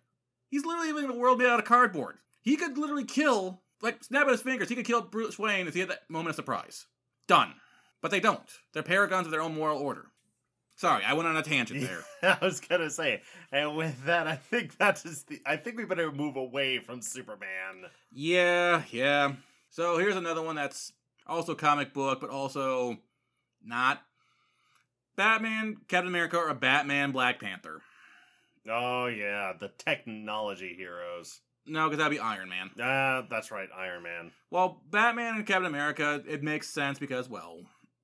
He's 0.51 0.65
literally 0.65 0.93
living 0.93 1.11
in 1.11 1.17
a 1.17 1.21
world 1.21 1.39
made 1.39 1.49
out 1.49 1.59
of 1.59 1.65
cardboard. 1.65 2.17
He 2.43 2.57
could 2.57 2.77
literally 2.77 3.05
kill, 3.05 3.63
like, 3.81 4.03
snap 4.05 4.27
at 4.27 4.33
his 4.33 4.43
fingers, 4.43 4.69
he 4.69 4.75
could 4.75 4.87
kill 4.87 5.03
Bruce 5.03 5.39
Wayne 5.39 5.67
if 5.67 5.75
he 5.75 5.81
had 5.81 5.91
that 5.91 6.11
moment 6.11 6.31
of 6.31 6.37
surprise. 6.37 6.87
Done. 7.27 7.55
But 8.01 8.11
they 8.11 8.21
don't. 8.21 8.41
They're 8.73 8.83
paragons 8.83 9.27
of 9.27 9.31
their 9.31 9.41
own 9.41 9.55
moral 9.55 9.79
order. 9.79 10.07
Sorry, 10.75 11.05
I 11.05 11.13
went 11.13 11.29
on 11.29 11.37
a 11.37 11.43
tangent 11.43 11.81
there. 12.23 12.39
I 12.41 12.45
was 12.45 12.61
gonna 12.61 12.91
say, 12.91 13.23
and 13.53 13.77
with 13.77 14.05
that, 14.07 14.27
I 14.27 14.37
think 14.37 14.79
that 14.79 15.05
is 15.05 15.23
the. 15.25 15.41
I 15.47 15.57
think 15.57 15.77
we 15.77 15.85
better 15.85 16.11
move 16.11 16.37
away 16.37 16.79
from 16.79 17.03
Superman. 17.03 17.87
Yeah, 18.11 18.83
yeah. 18.91 19.35
So 19.71 19.99
here's 19.99 20.17
another 20.17 20.43
one 20.43 20.57
that's 20.57 20.93
also 21.27 21.55
comic 21.55 21.93
book, 21.93 22.21
but 22.21 22.31
also 22.31 22.99
not. 23.63 24.03
Batman, 25.17 25.77
Captain 25.89 26.09
America, 26.09 26.39
or 26.39 26.53
Batman, 26.55 27.13
Black 27.13 27.41
Panther. 27.41 27.83
Oh 28.69 29.07
yeah, 29.07 29.53
the 29.59 29.71
technology 29.79 30.75
heroes. 30.77 31.41
No, 31.67 31.89
because 31.89 31.99
that'd 31.99 32.17
be 32.17 32.19
Iron 32.19 32.49
Man. 32.49 32.71
Ah, 32.81 33.25
that's 33.31 33.51
right, 33.51 33.69
Iron 33.77 34.03
Man. 34.03 34.33
Well, 34.51 34.83
Batman 34.91 35.37
and 35.37 35.47
Captain 35.47 35.67
America, 35.67 36.23
it 36.27 36.43
makes 36.43 36.69
sense 36.69 36.99
because, 36.99 37.29
well, 37.29 37.61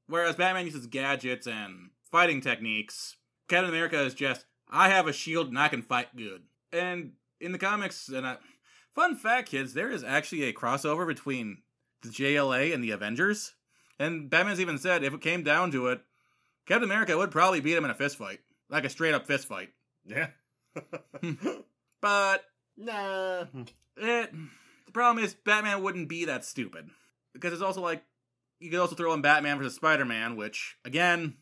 whereas 0.07 0.37
Batman 0.37 0.67
uses 0.67 0.87
gadgets 0.87 1.47
and 1.47 1.91
fighting 2.11 2.41
techniques, 2.41 3.17
Captain 3.49 3.71
America 3.71 4.01
is 4.01 4.15
just, 4.15 4.47
I 4.71 4.91
have 4.91 5.09
a 5.09 5.13
shield 5.13 5.49
and 5.49 5.59
I 5.59 5.69
can 5.69 5.83
fight 5.83 6.15
good. 6.15 6.43
And 6.73 7.13
in 7.41 7.53
the 7.53 7.59
comics, 7.59 8.09
and 8.09 8.27
I, 8.27 8.37
fun 8.95 9.17
fact, 9.17 9.51
kids, 9.51 9.75
there 9.75 9.91
is 9.91 10.05
actually 10.05 10.45
a 10.45 10.53
crossover 10.53 11.07
between 11.07 11.63
the 12.03 12.11
JLA 12.11 12.73
and 12.73 12.83
the 12.83 12.93
Avengers. 12.93 13.55
And 13.99 14.31
Batman's 14.31 14.61
even 14.61 14.79
said 14.79 15.03
if 15.03 15.15
it 15.15 15.21
came 15.21 15.43
down 15.43 15.73
to 15.73 15.89
it, 15.89 16.03
Captain 16.69 16.85
America 16.85 17.17
would 17.17 17.31
probably 17.31 17.61
beat 17.61 17.77
him 17.77 17.85
in 17.87 17.91
a 17.91 17.95
fist 17.95 18.19
fight, 18.19 18.41
like 18.69 18.85
a 18.85 18.91
straight 18.91 19.15
up 19.15 19.27
fist 19.27 19.49
fight. 19.49 19.71
Yeah. 20.05 20.29
Hmm. 21.23 21.33
But 22.01 22.45
nah. 22.77 23.47
it 23.97 24.33
The 24.87 24.93
problem 24.93 25.25
is 25.25 25.35
Batman 25.35 25.83
wouldn't 25.83 26.09
be 26.09 26.27
that 26.27 26.45
stupid 26.45 26.91
because 27.33 27.53
it's 27.53 27.61
also 27.61 27.81
like 27.81 28.05
you 28.61 28.71
could 28.71 28.79
also 28.79 28.95
throw 28.95 29.13
in 29.15 29.21
Batman 29.21 29.59
versus 29.59 29.75
Spider 29.75 30.05
Man, 30.05 30.37
which 30.37 30.77
again, 30.85 31.35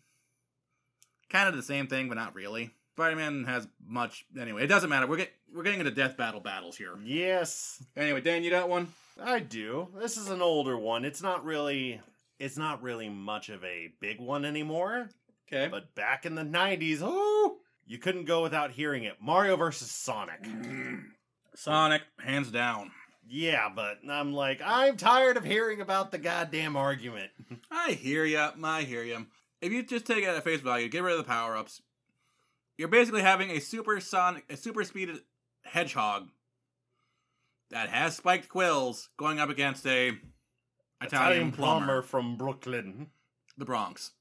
kind 1.28 1.46
of 1.46 1.54
the 1.54 1.62
same 1.62 1.88
thing, 1.88 2.08
but 2.08 2.14
not 2.14 2.34
really. 2.34 2.70
Spider 2.94 3.16
Man 3.16 3.44
has 3.44 3.68
much 3.86 4.24
anyway. 4.40 4.64
It 4.64 4.68
doesn't 4.68 4.88
matter. 4.88 5.06
We're 5.06 5.18
get 5.18 5.32
we're 5.54 5.62
getting 5.62 5.80
into 5.80 5.92
death 5.92 6.16
battle 6.16 6.40
battles 6.40 6.78
here. 6.78 6.96
Yes, 7.04 7.82
Anyway, 7.94 8.22
Dan, 8.22 8.42
you 8.42 8.50
got 8.50 8.70
one? 8.70 8.88
I 9.22 9.40
do. 9.40 9.88
This 9.98 10.16
is 10.16 10.28
an 10.28 10.40
older 10.40 10.78
one. 10.78 11.04
It's 11.04 11.22
not 11.22 11.44
really 11.44 12.00
it's 12.38 12.56
not 12.56 12.82
really 12.82 13.08
much 13.08 13.48
of 13.48 13.64
a 13.64 13.92
big 14.00 14.20
one 14.20 14.44
anymore. 14.44 15.08
Okay. 15.48 15.68
But 15.68 15.94
back 15.94 16.26
in 16.26 16.34
the 16.34 16.42
90s, 16.42 17.00
oh, 17.02 17.58
you 17.86 17.98
couldn't 17.98 18.24
go 18.24 18.42
without 18.42 18.72
hearing 18.72 19.04
it. 19.04 19.16
Mario 19.20 19.56
versus 19.56 19.90
Sonic. 19.90 20.44
Sonic, 21.54 22.02
hands 22.18 22.50
down. 22.50 22.90
Yeah, 23.28 23.68
but 23.74 23.98
I'm 24.08 24.32
like, 24.32 24.60
I'm 24.64 24.96
tired 24.96 25.36
of 25.36 25.44
hearing 25.44 25.80
about 25.80 26.12
the 26.12 26.18
goddamn 26.18 26.76
argument. 26.76 27.30
I 27.70 27.92
hear 27.92 28.24
ya. 28.24 28.52
I 28.62 28.82
hear 28.82 29.02
ya. 29.02 29.20
If 29.60 29.72
you 29.72 29.82
just 29.82 30.06
take 30.06 30.22
it 30.22 30.28
at 30.28 30.44
face 30.44 30.60
value, 30.60 30.88
get 30.88 31.02
rid 31.02 31.12
of 31.12 31.18
the 31.18 31.24
power 31.24 31.56
ups. 31.56 31.82
You're 32.76 32.88
basically 32.88 33.22
having 33.22 33.50
a 33.50 33.60
super 33.60 33.98
sonic, 34.00 34.44
a 34.50 34.56
super 34.56 34.84
speeded 34.84 35.20
hedgehog 35.64 36.28
that 37.70 37.88
has 37.88 38.16
spiked 38.16 38.48
quills 38.48 39.08
going 39.16 39.40
up 39.40 39.48
against 39.48 39.86
a 39.86 40.12
Italian, 41.00 41.32
Italian 41.32 41.52
plumber, 41.52 41.84
plumber 41.86 42.02
from 42.02 42.36
Brooklyn. 42.36 43.08
the 43.56 43.64
Bronx. 43.64 44.12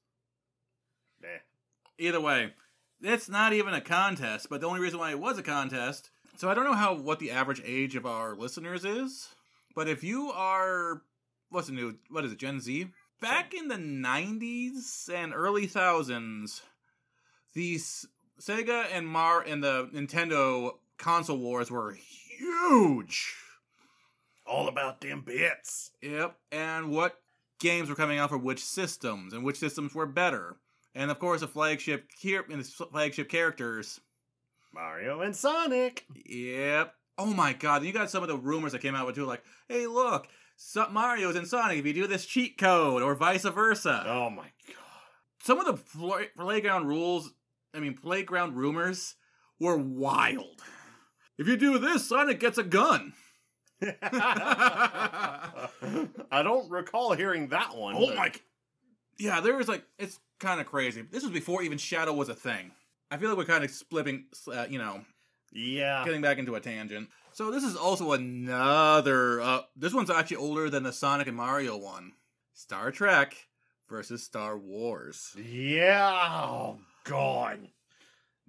Either 1.98 2.20
way, 2.20 2.52
it's 3.00 3.28
not 3.28 3.52
even 3.54 3.72
a 3.72 3.80
contest. 3.80 4.48
But 4.50 4.60
the 4.60 4.66
only 4.66 4.80
reason 4.80 4.98
why 4.98 5.10
it 5.10 5.18
was 5.18 5.38
a 5.38 5.42
contest, 5.42 6.10
so 6.36 6.50
I 6.50 6.54
don't 6.54 6.64
know 6.64 6.74
how 6.74 6.94
what 6.94 7.18
the 7.18 7.30
average 7.30 7.62
age 7.64 7.96
of 7.96 8.04
our 8.04 8.36
listeners 8.36 8.84
is. 8.84 9.28
But 9.74 9.88
if 9.88 10.04
you 10.04 10.30
are, 10.30 11.02
what's 11.50 11.68
the 11.68 11.72
new? 11.72 11.96
What 12.10 12.24
is 12.24 12.32
it? 12.32 12.38
Gen 12.38 12.60
Z. 12.60 12.88
Back 13.20 13.54
in 13.54 13.68
the 13.68 13.76
'90s 13.76 15.08
and 15.12 15.32
early 15.34 15.66
thousands, 15.66 16.62
these 17.54 18.06
Sega 18.38 18.84
and 18.92 19.08
Mar 19.08 19.40
and 19.40 19.64
the 19.64 19.88
Nintendo 19.94 20.72
console 20.98 21.38
wars 21.38 21.70
were 21.70 21.94
huge. 21.94 23.34
All 24.46 24.68
about 24.68 25.00
them 25.00 25.22
bits. 25.22 25.90
Yep. 26.02 26.36
And 26.52 26.90
what 26.90 27.18
games 27.58 27.88
were 27.88 27.94
coming 27.94 28.18
out 28.18 28.30
for 28.30 28.38
which 28.38 28.62
systems 28.62 29.32
and 29.32 29.44
which 29.44 29.58
systems 29.58 29.94
were 29.94 30.06
better. 30.06 30.56
And 30.94 31.10
of 31.10 31.18
course, 31.18 31.40
the 31.40 31.48
flagship 31.48 32.08
here 32.18 32.44
and 32.50 32.60
the 32.60 32.64
flagship 32.64 33.28
characters. 33.28 34.00
Mario 34.72 35.20
and 35.22 35.34
Sonic. 35.34 36.06
Yep. 36.26 36.94
Oh 37.18 37.32
my 37.32 37.54
god! 37.54 37.82
You 37.82 37.92
got 37.92 38.10
some 38.10 38.22
of 38.22 38.28
the 38.28 38.36
rumors 38.36 38.72
that 38.72 38.82
came 38.82 38.94
out 38.94 39.06
with 39.06 39.14
too, 39.14 39.24
like, 39.24 39.42
"Hey, 39.68 39.86
look, 39.86 40.28
so- 40.56 40.88
Mario's 40.90 41.34
in 41.34 41.46
Sonic 41.46 41.78
if 41.78 41.86
you 41.86 41.94
do 41.94 42.06
this 42.06 42.26
cheat 42.26 42.58
code, 42.58 43.02
or 43.02 43.14
vice 43.14 43.44
versa." 43.44 44.04
Oh 44.06 44.28
my 44.28 44.50
god. 44.68 44.76
Some 45.42 45.58
of 45.58 45.64
the 45.66 45.74
pl- 45.98 46.26
playground 46.36 46.88
rules, 46.88 47.32
I 47.72 47.80
mean, 47.80 47.94
playground 47.94 48.56
rumors, 48.56 49.14
were 49.58 49.78
wild. 49.78 50.62
If 51.38 51.46
you 51.46 51.56
do 51.56 51.78
this, 51.78 52.06
Sonic 52.08 52.38
gets 52.40 52.58
a 52.58 52.62
gun. 52.62 53.14
I 56.30 56.42
don't 56.42 56.70
recall 56.70 57.12
hearing 57.12 57.48
that 57.48 57.76
one. 57.76 57.94
Oh 57.96 58.06
but- 58.06 58.16
my! 58.16 58.32
Yeah, 59.18 59.40
there 59.40 59.56
was 59.56 59.68
like 59.68 59.84
it's 59.98 60.18
kind 60.40 60.60
of 60.60 60.66
crazy. 60.66 61.02
This 61.02 61.22
was 61.22 61.32
before 61.32 61.62
even 61.62 61.78
Shadow 61.78 62.12
was 62.12 62.28
a 62.28 62.34
thing. 62.34 62.70
I 63.10 63.16
feel 63.16 63.28
like 63.30 63.38
we're 63.38 63.44
kind 63.44 63.64
of 63.64 63.70
splitting, 63.70 64.24
uh, 64.52 64.66
you 64.68 64.78
know, 64.78 65.04
Yeah. 65.52 66.04
getting 66.04 66.20
back 66.22 66.38
into 66.38 66.54
a 66.56 66.60
tangent. 66.60 67.08
So 67.32 67.50
this 67.50 67.62
is 67.64 67.76
also 67.76 68.12
another. 68.12 69.40
Uh, 69.40 69.60
this 69.76 69.94
one's 69.94 70.10
actually 70.10 70.38
older 70.38 70.68
than 70.68 70.82
the 70.82 70.92
Sonic 70.92 71.28
and 71.28 71.36
Mario 71.36 71.76
one. 71.76 72.12
Star 72.54 72.90
Trek 72.90 73.36
versus 73.88 74.22
Star 74.24 74.58
Wars. 74.58 75.34
Yeah. 75.36 76.44
Oh 76.48 76.78
god. 77.04 77.68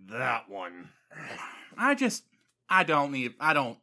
That 0.09 0.49
one. 0.49 0.89
I 1.77 1.95
just, 1.95 2.23
I 2.69 2.83
don't 2.83 3.11
need, 3.11 3.33
I 3.39 3.53
don't. 3.53 3.77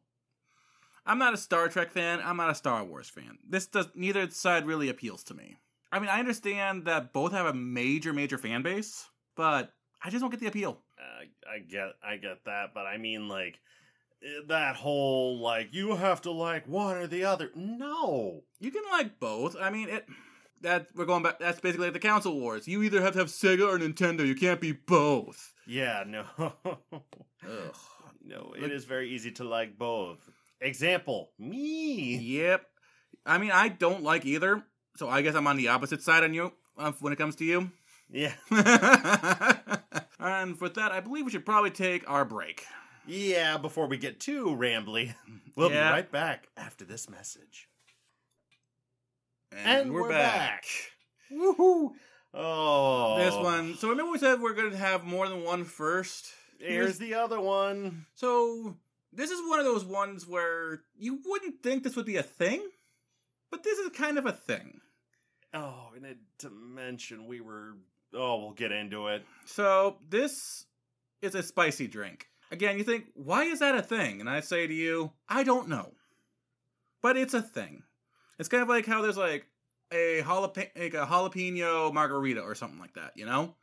I'm 1.07 1.19
not 1.19 1.35
a 1.35 1.37
Star 1.39 1.69
Trek 1.69 1.91
fan. 1.91 2.21
I'm 2.25 2.37
not 2.37 2.51
a 2.51 2.55
Star 2.55 2.83
Wars 2.85 3.09
fan. 3.09 3.39
This 3.49 3.67
does 3.67 3.89
neither 3.95 4.29
side 4.31 4.67
really 4.67 4.89
appeals 4.89 5.23
to 5.25 5.35
me. 5.35 5.57
I 5.93 5.99
mean, 5.99 6.09
I 6.09 6.19
understand 6.19 6.87
that 6.87 7.13
both 7.13 7.33
have 7.33 7.47
a 7.47 7.55
major, 7.55 8.13
major 8.13 8.39
fan 8.39 8.63
base, 8.63 9.07
but 9.37 9.73
I 10.03 10.11
just 10.11 10.23
don't 10.23 10.31
get 10.31 10.41
the 10.41 10.47
appeal. 10.47 10.81
Uh, 10.99 11.25
I 11.55 11.59
get 11.59 11.91
I 12.07 12.17
get 12.17 12.45
that, 12.47 12.75
but 12.75 12.87
I 12.87 12.97
mean 12.99 13.29
like 13.29 13.61
eh, 14.25 14.41
that 14.49 14.77
whole 14.77 15.39
like 15.39 15.69
you 15.73 15.95
have 15.95 16.23
to 16.23 16.31
like 16.31 16.67
one 16.67 16.97
or 16.97 17.07
the 17.07 17.25
other. 17.25 17.51
No. 17.55 18.43
You 18.61 18.71
can 18.71 18.83
like 18.91 19.21
both. 19.21 19.57
I 19.61 19.71
mean, 19.71 19.89
it. 19.89 20.07
That 20.63 20.87
we're 20.95 21.05
going 21.05 21.23
back. 21.23 21.39
That's 21.41 21.61
basically 21.61 21.89
like 21.89 21.93
the 21.93 21.99
console 22.09 22.41
wars. 22.41 22.67
You 22.67 22.83
either 22.83 23.03
have 23.03 23.13
to 23.13 23.19
have 23.19 23.29
Sega 23.29 23.69
or 23.69 23.79
Nintendo. 23.79 24.27
You 24.27 24.35
can't 24.35 24.63
be 24.63 24.73
both. 24.73 25.53
Yeah, 25.67 26.05
no. 26.07 26.25
Ugh. 26.65 27.75
no, 28.25 28.49
Like- 28.53 28.63
it 28.63 28.73
is 28.73 28.85
very 28.87 29.11
easy 29.11 29.31
to 29.33 29.45
like 29.45 29.77
both. 29.77 30.19
Example, 30.65 31.31
me. 31.39 32.17
Yep. 32.17 32.65
I 33.27 33.39
mean, 33.39 33.51
I 33.53 33.69
don't 33.69 34.03
like 34.03 34.25
either, 34.25 34.63
so 34.97 35.09
I 35.09 35.21
guess 35.23 35.35
I'm 35.35 35.47
on 35.47 35.57
the 35.57 35.69
opposite 35.69 36.03
side 36.03 36.25
on 36.25 36.33
you 36.35 36.53
uh, 36.79 36.93
when 37.01 37.13
it 37.13 37.17
comes 37.17 37.37
to 37.37 37.45
you. 37.45 37.71
Yeah. 38.11 38.33
and 40.19 40.61
with 40.61 40.75
that, 40.75 40.91
I 40.93 41.01
believe 41.01 41.27
we 41.27 41.31
should 41.31 41.47
probably 41.47 41.71
take 41.71 42.09
our 42.09 42.25
break. 42.25 42.65
Yeah, 43.07 43.59
before 43.59 43.87
we 43.87 43.97
get 43.99 44.21
too 44.21 44.47
rambly. 44.47 45.15
We'll 45.57 45.71
Yeah. 45.71 45.91
be 45.91 45.93
right 45.93 46.11
back 46.11 46.49
after 46.57 46.85
this 46.85 47.09
message. 47.09 47.69
And, 49.53 49.93
we're, 49.93 50.09
back. 50.09 50.65
Woohoo! 51.33 51.91
Oh. 52.33 53.19
This 53.19 53.35
one. 53.37 53.77
So 53.77 53.89
remember 53.91 54.11
we 54.11 54.19
said 54.19 54.41
we're 54.41 54.55
going 54.55 54.73
to 54.73 54.77
have 54.77 55.05
more 55.05 55.29
than 55.29 55.45
one 55.45 55.63
first. 55.63 56.27
Here's 56.59 56.99
the 56.99 57.15
other 57.15 57.41
one. 57.41 58.07
So 58.17 58.77
this 59.15 59.31
is 59.31 59.41
one 59.49 59.59
of 59.59 59.65
those 59.65 59.85
ones 59.85 60.27
where 60.27 60.81
you 60.97 61.21
wouldn't 61.25 61.63
think 61.63 61.83
this 61.83 61.97
would 61.97 62.07
be 62.07 62.17
a 62.17 62.23
thing, 62.23 62.63
but 63.51 63.63
this 63.63 63.79
is 63.79 63.91
kind 63.91 64.19
of 64.19 64.27
a 64.27 64.33
thing. 64.33 64.81
Oh, 65.53 65.91
and 65.95 66.05
it, 66.05 66.19
to 66.39 66.51
mention 66.51 67.27
we 67.27 67.41
were. 67.41 67.75
Oh, 68.13 68.41
we'll 68.41 68.53
get 68.53 68.73
into 68.73 69.09
it. 69.09 69.25
So 69.45 69.97
this 70.09 70.67
is 71.21 71.35
a 71.35 71.43
spicy 71.43 71.89
drink. 71.89 72.29
Again, 72.53 72.79
you 72.79 72.85
think, 72.85 73.07
why 73.15 73.45
is 73.45 73.59
that 73.59 73.75
a 73.75 73.83
thing? 73.83 74.21
And 74.21 74.31
I 74.31 74.41
say 74.41 74.67
to 74.67 74.73
you, 74.75 75.11
I 75.29 75.43
don't 75.43 75.69
know. 75.69 75.93
But 77.03 77.17
it's 77.17 77.35
a 77.35 77.43
thing. 77.43 77.83
It's 78.39 78.49
kind 78.49 78.63
of 78.63 78.69
like 78.69 78.87
how 78.87 79.03
there's 79.03 79.17
like 79.17 79.47
a, 79.91 80.23
jalap- 80.23 80.57
like 80.57 80.95
a 80.95 81.07
jalapeno 81.07 81.93
margarita 81.93 82.41
or 82.41 82.55
something 82.55 82.79
like 82.79 82.95
that, 82.95 83.13
you 83.17 83.27
know? 83.27 83.57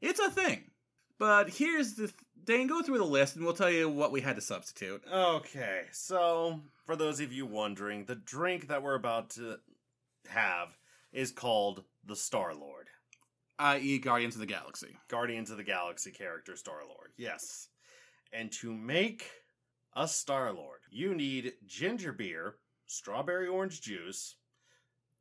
It's 0.00 0.18
a 0.18 0.30
thing. 0.30 0.71
But 1.18 1.50
here's 1.50 1.94
the 1.94 2.08
th- 2.08 2.18
Dane, 2.44 2.66
go 2.66 2.82
through 2.82 2.98
the 2.98 3.04
list 3.04 3.36
and 3.36 3.44
we'll 3.44 3.54
tell 3.54 3.70
you 3.70 3.88
what 3.88 4.10
we 4.10 4.20
had 4.20 4.36
to 4.36 4.42
substitute. 4.42 5.02
Okay, 5.12 5.84
so 5.92 6.60
for 6.84 6.96
those 6.96 7.20
of 7.20 7.32
you 7.32 7.46
wondering, 7.46 8.04
the 8.04 8.16
drink 8.16 8.68
that 8.68 8.82
we're 8.82 8.96
about 8.96 9.30
to 9.30 9.58
have 10.28 10.76
is 11.12 11.30
called 11.30 11.84
the 12.04 12.16
Star 12.16 12.54
Lord. 12.54 12.88
I.e., 13.58 13.98
Guardians 13.98 14.34
of 14.34 14.40
the 14.40 14.46
Galaxy. 14.46 14.96
Guardians 15.08 15.50
of 15.50 15.56
the 15.56 15.62
Galaxy 15.62 16.10
character 16.10 16.56
Star 16.56 16.80
Lord. 16.88 17.12
Yes. 17.16 17.68
And 18.32 18.50
to 18.52 18.72
make 18.72 19.30
a 19.94 20.08
Star 20.08 20.52
Lord, 20.52 20.80
you 20.90 21.14
need 21.14 21.52
ginger 21.66 22.12
beer, 22.12 22.56
strawberry 22.86 23.46
orange 23.46 23.80
juice, 23.80 24.34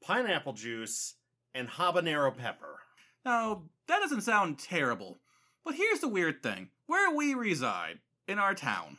pineapple 0.01 0.53
juice, 0.53 1.15
and 1.53 1.67
habanero 1.67 2.35
pepper. 2.35 2.79
Now, 3.23 3.63
that 3.87 3.99
doesn't 3.99 4.21
sound 4.21 4.57
terrible. 4.57 5.19
But 5.63 5.75
here's 5.75 5.99
the 5.99 6.07
weird 6.07 6.41
thing 6.41 6.69
where 6.87 7.15
we 7.15 7.33
reside, 7.33 7.99
in 8.27 8.39
our 8.39 8.55
town, 8.55 8.97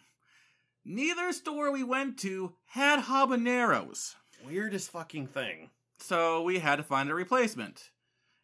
neither 0.85 1.33
store 1.33 1.73
we 1.73 1.83
went 1.83 2.19
to 2.21 2.54
had 2.66 3.04
habaneros. 3.04 4.14
Weirdest 4.47 4.90
fucking 4.90 5.28
thing. 5.28 5.71
So 5.99 6.42
we 6.42 6.59
had 6.59 6.76
to 6.76 6.83
find 6.83 7.11
a 7.11 7.14
replacement. 7.14 7.90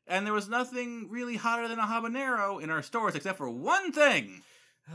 And 0.07 0.25
there 0.27 0.33
was 0.33 0.49
nothing 0.49 1.09
really 1.11 1.37
hotter 1.37 1.69
than 1.69 1.79
a 1.79 1.87
habanero 1.87 2.63
in 2.63 2.71
our 2.71 2.83
stores 2.83 3.15
except 3.15 3.37
for 3.39 3.51
one 3.51 3.93
thing 3.93 4.43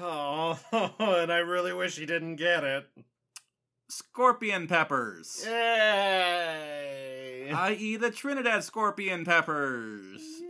Oh, 0.02 0.58
and 1.00 1.32
I 1.32 1.38
really 1.40 1.72
wish 1.74 1.98
he 1.98 2.06
didn't 2.08 2.38
get 2.38 2.64
it. 2.64 2.88
scorpion 3.90 4.68
peppers. 4.68 5.44
Yay! 5.46 7.52
I.e., 7.54 7.98
the 7.98 8.10
Trinidad 8.10 8.64
scorpion 8.64 9.24
peppers. 9.26 10.22
Yay! 10.42 10.48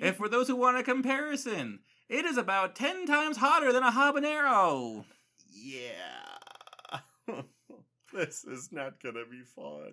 And 0.00 0.16
for 0.16 0.28
those 0.28 0.48
who 0.48 0.56
want 0.56 0.78
a 0.78 0.82
comparison, 0.82 1.80
it 2.08 2.24
is 2.24 2.38
about 2.38 2.74
10 2.74 3.06
times 3.06 3.36
hotter 3.36 3.72
than 3.72 3.82
a 3.82 3.92
habanero. 3.92 5.04
Yeah. 5.52 7.00
this 8.14 8.44
is 8.44 8.70
not 8.72 9.02
gonna 9.02 9.26
be 9.30 9.42
fun. 9.42 9.92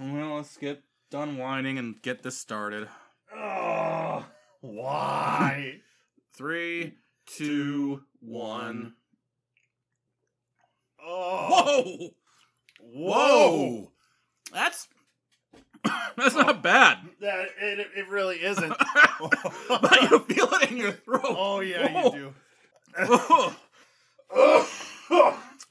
Well, 0.00 0.36
let's 0.36 0.56
get 0.56 0.82
done 1.10 1.36
whining 1.36 1.78
and 1.78 2.00
get 2.00 2.22
this 2.22 2.38
started. 2.38 2.88
Oh, 3.34 4.24
why? 4.62 5.80
Three, 6.36 6.94
two, 7.26 8.02
one. 8.20 8.94
Oh, 11.06 12.10
Whoa! 12.80 13.12
Whoa! 13.12 13.92
That's 14.52 14.88
that's 16.16 16.34
not 16.34 16.62
bad. 16.62 16.98
That 17.20 17.48
it, 17.60 17.86
it 17.96 18.08
really 18.08 18.36
isn't. 18.36 18.68
but 19.20 20.02
you 20.10 20.18
feel 20.20 20.48
it 20.52 20.70
in 20.70 20.76
your 20.76 20.92
throat. 20.92 21.22
oh 21.24 21.60
yeah, 21.60 21.92
Whoa. 21.92 22.14
you 22.14 22.20
do. 22.20 22.34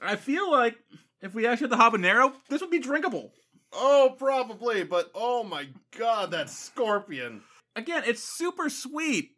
I 0.00 0.16
feel 0.16 0.50
like 0.50 0.76
if 1.22 1.34
we 1.34 1.46
actually 1.46 1.70
had 1.70 1.78
the 1.78 1.82
habanero, 1.82 2.32
this 2.48 2.60
would 2.60 2.70
be 2.70 2.78
drinkable. 2.78 3.32
Oh, 3.72 4.14
probably, 4.18 4.84
but 4.84 5.10
oh 5.14 5.42
my 5.42 5.68
god, 5.98 6.30
that 6.30 6.50
scorpion. 6.50 7.42
Again, 7.74 8.04
it's 8.06 8.22
super 8.22 8.70
sweet, 8.70 9.30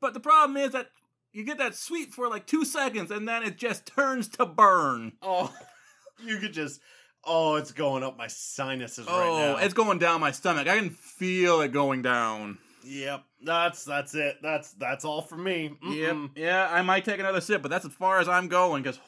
but 0.00 0.12
the 0.12 0.20
problem 0.20 0.56
is 0.56 0.72
that 0.72 0.88
you 1.32 1.44
get 1.44 1.58
that 1.58 1.74
sweet 1.74 2.12
for 2.12 2.28
like 2.28 2.46
two 2.46 2.64
seconds 2.64 3.10
and 3.10 3.26
then 3.26 3.42
it 3.42 3.56
just 3.56 3.86
turns 3.86 4.28
to 4.28 4.44
burn. 4.44 5.12
Oh, 5.22 5.52
you 6.24 6.38
could 6.38 6.52
just. 6.52 6.80
Oh, 7.24 7.56
it's 7.56 7.72
going 7.72 8.02
up 8.02 8.16
my 8.16 8.28
sinuses 8.28 9.06
Oh, 9.08 9.18
right 9.18 9.26
now. 9.46 9.54
Oh, 9.54 9.56
it's 9.58 9.74
going 9.74 9.98
down 9.98 10.20
my 10.20 10.30
stomach. 10.30 10.66
I 10.66 10.78
can 10.78 10.90
feel 10.90 11.60
it 11.60 11.72
going 11.72 12.02
down. 12.02 12.58
Yep, 12.84 13.24
that's 13.44 13.84
that's 13.84 14.14
it. 14.14 14.38
That's 14.42 14.72
that's 14.72 15.04
all 15.04 15.20
for 15.22 15.36
me. 15.36 15.76
Yep. 15.82 16.14
Mm-mm. 16.14 16.30
Yeah, 16.34 16.66
I 16.70 16.80
might 16.82 17.04
take 17.04 17.20
another 17.20 17.40
sip, 17.42 17.60
but 17.62 17.70
that's 17.70 17.84
as 17.84 17.92
far 17.92 18.20
as 18.20 18.28
I'm 18.28 18.48
going 18.48 18.82
because 18.82 18.98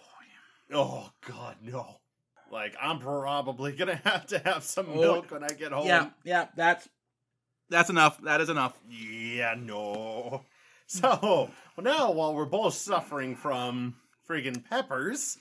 oh, 0.73 0.77
oh 1.07 1.11
God, 1.27 1.57
no. 1.63 1.97
Like 2.51 2.77
I'm 2.81 2.99
probably 2.99 3.73
gonna 3.77 4.01
have 4.05 4.27
to 4.27 4.39
have 4.41 4.63
some 4.63 4.87
Oh. 4.91 5.01
milk 5.01 5.31
when 5.31 5.43
I 5.43 5.49
get 5.49 5.73
home. 5.73 5.87
yeah, 5.87 6.11
yeah, 6.23 6.49
that's 6.55 6.87
that's 7.71 7.89
enough. 7.89 8.21
That 8.23 8.43
is 8.43 8.51
enough. 8.51 8.79
Yeah, 8.91 9.55
no. 9.59 10.45
So 10.87 11.49
now, 11.79 12.11
while 12.11 12.35
we're 12.35 12.45
both 12.45 12.75
suffering 12.75 13.35
from 13.35 13.95
friggin' 14.29 14.63
peppers, 14.69 15.39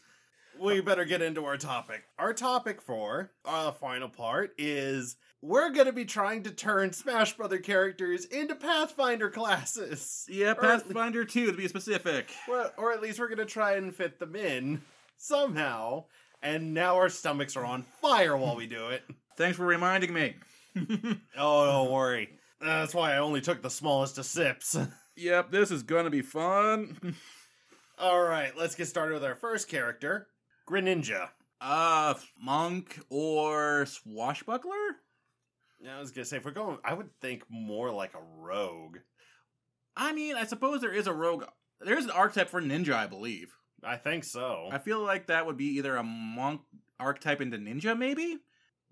we 0.61 0.79
better 0.79 1.05
get 1.05 1.21
into 1.21 1.45
our 1.45 1.57
topic. 1.57 2.03
Our 2.19 2.33
topic 2.33 2.81
for 2.81 3.31
our 3.45 3.71
final 3.71 4.09
part 4.09 4.53
is 4.57 5.15
we're 5.41 5.71
gonna 5.71 5.91
be 5.91 6.05
trying 6.05 6.43
to 6.43 6.51
turn 6.51 6.93
Smash 6.93 7.35
Brother 7.35 7.57
characters 7.57 8.25
into 8.25 8.53
Pathfinder 8.55 9.29
classes. 9.29 10.25
Yeah, 10.29 10.53
Pathfinder 10.53 11.25
2 11.25 11.47
to 11.47 11.57
be 11.57 11.67
specific. 11.67 12.31
Well, 12.47 12.71
or 12.77 12.91
at 12.91 13.01
least 13.01 13.19
we're 13.19 13.29
gonna 13.29 13.45
try 13.45 13.73
and 13.73 13.93
fit 13.93 14.19
them 14.19 14.35
in 14.35 14.81
somehow. 15.17 16.05
And 16.43 16.73
now 16.73 16.95
our 16.95 17.09
stomachs 17.09 17.55
are 17.55 17.65
on 17.65 17.83
fire 18.01 18.37
while 18.37 18.55
we 18.55 18.67
do 18.67 18.89
it. 18.89 19.03
Thanks 19.37 19.57
for 19.57 19.65
reminding 19.65 20.13
me. 20.13 20.35
Oh, 21.37 21.65
don't 21.65 21.91
worry. 21.91 22.29
That's 22.61 22.93
why 22.93 23.13
I 23.13 23.17
only 23.17 23.41
took 23.41 23.61
the 23.61 23.69
smallest 23.69 24.17
of 24.17 24.25
sips. 24.25 24.77
yep, 25.17 25.51
this 25.51 25.71
is 25.71 25.83
gonna 25.83 26.09
be 26.09 26.21
fun. 26.21 27.15
All 27.99 28.21
right, 28.21 28.55
let's 28.57 28.75
get 28.75 28.87
started 28.87 29.13
with 29.13 29.23
our 29.23 29.35
first 29.35 29.67
character, 29.67 30.27
Greninja. 30.69 31.29
Uh, 31.59 32.15
monk 32.41 32.99
or 33.09 33.85
swashbuckler? 33.85 34.97
Yeah, 35.79 35.97
I 35.97 35.99
was 35.99 36.11
gonna 36.11 36.25
say 36.25 36.37
if 36.37 36.45
we're 36.45 36.51
going, 36.51 36.77
I 36.83 36.93
would 36.93 37.09
think 37.21 37.43
more 37.49 37.91
like 37.91 38.13
a 38.13 38.41
rogue. 38.41 38.97
I 39.95 40.13
mean, 40.13 40.35
I 40.35 40.45
suppose 40.45 40.81
there 40.81 40.93
is 40.93 41.07
a 41.07 41.13
rogue. 41.13 41.43
There's 41.79 42.05
an 42.05 42.11
archetype 42.11 42.49
for 42.49 42.61
ninja, 42.61 42.93
I 42.93 43.07
believe. 43.07 43.55
I 43.83 43.97
think 43.97 44.23
so. 44.23 44.69
I 44.71 44.77
feel 44.77 44.99
like 44.99 45.27
that 45.27 45.45
would 45.45 45.57
be 45.57 45.77
either 45.77 45.95
a 45.95 46.03
monk 46.03 46.61
archetype 46.99 47.41
into 47.41 47.57
ninja, 47.57 47.97
maybe. 47.97 48.37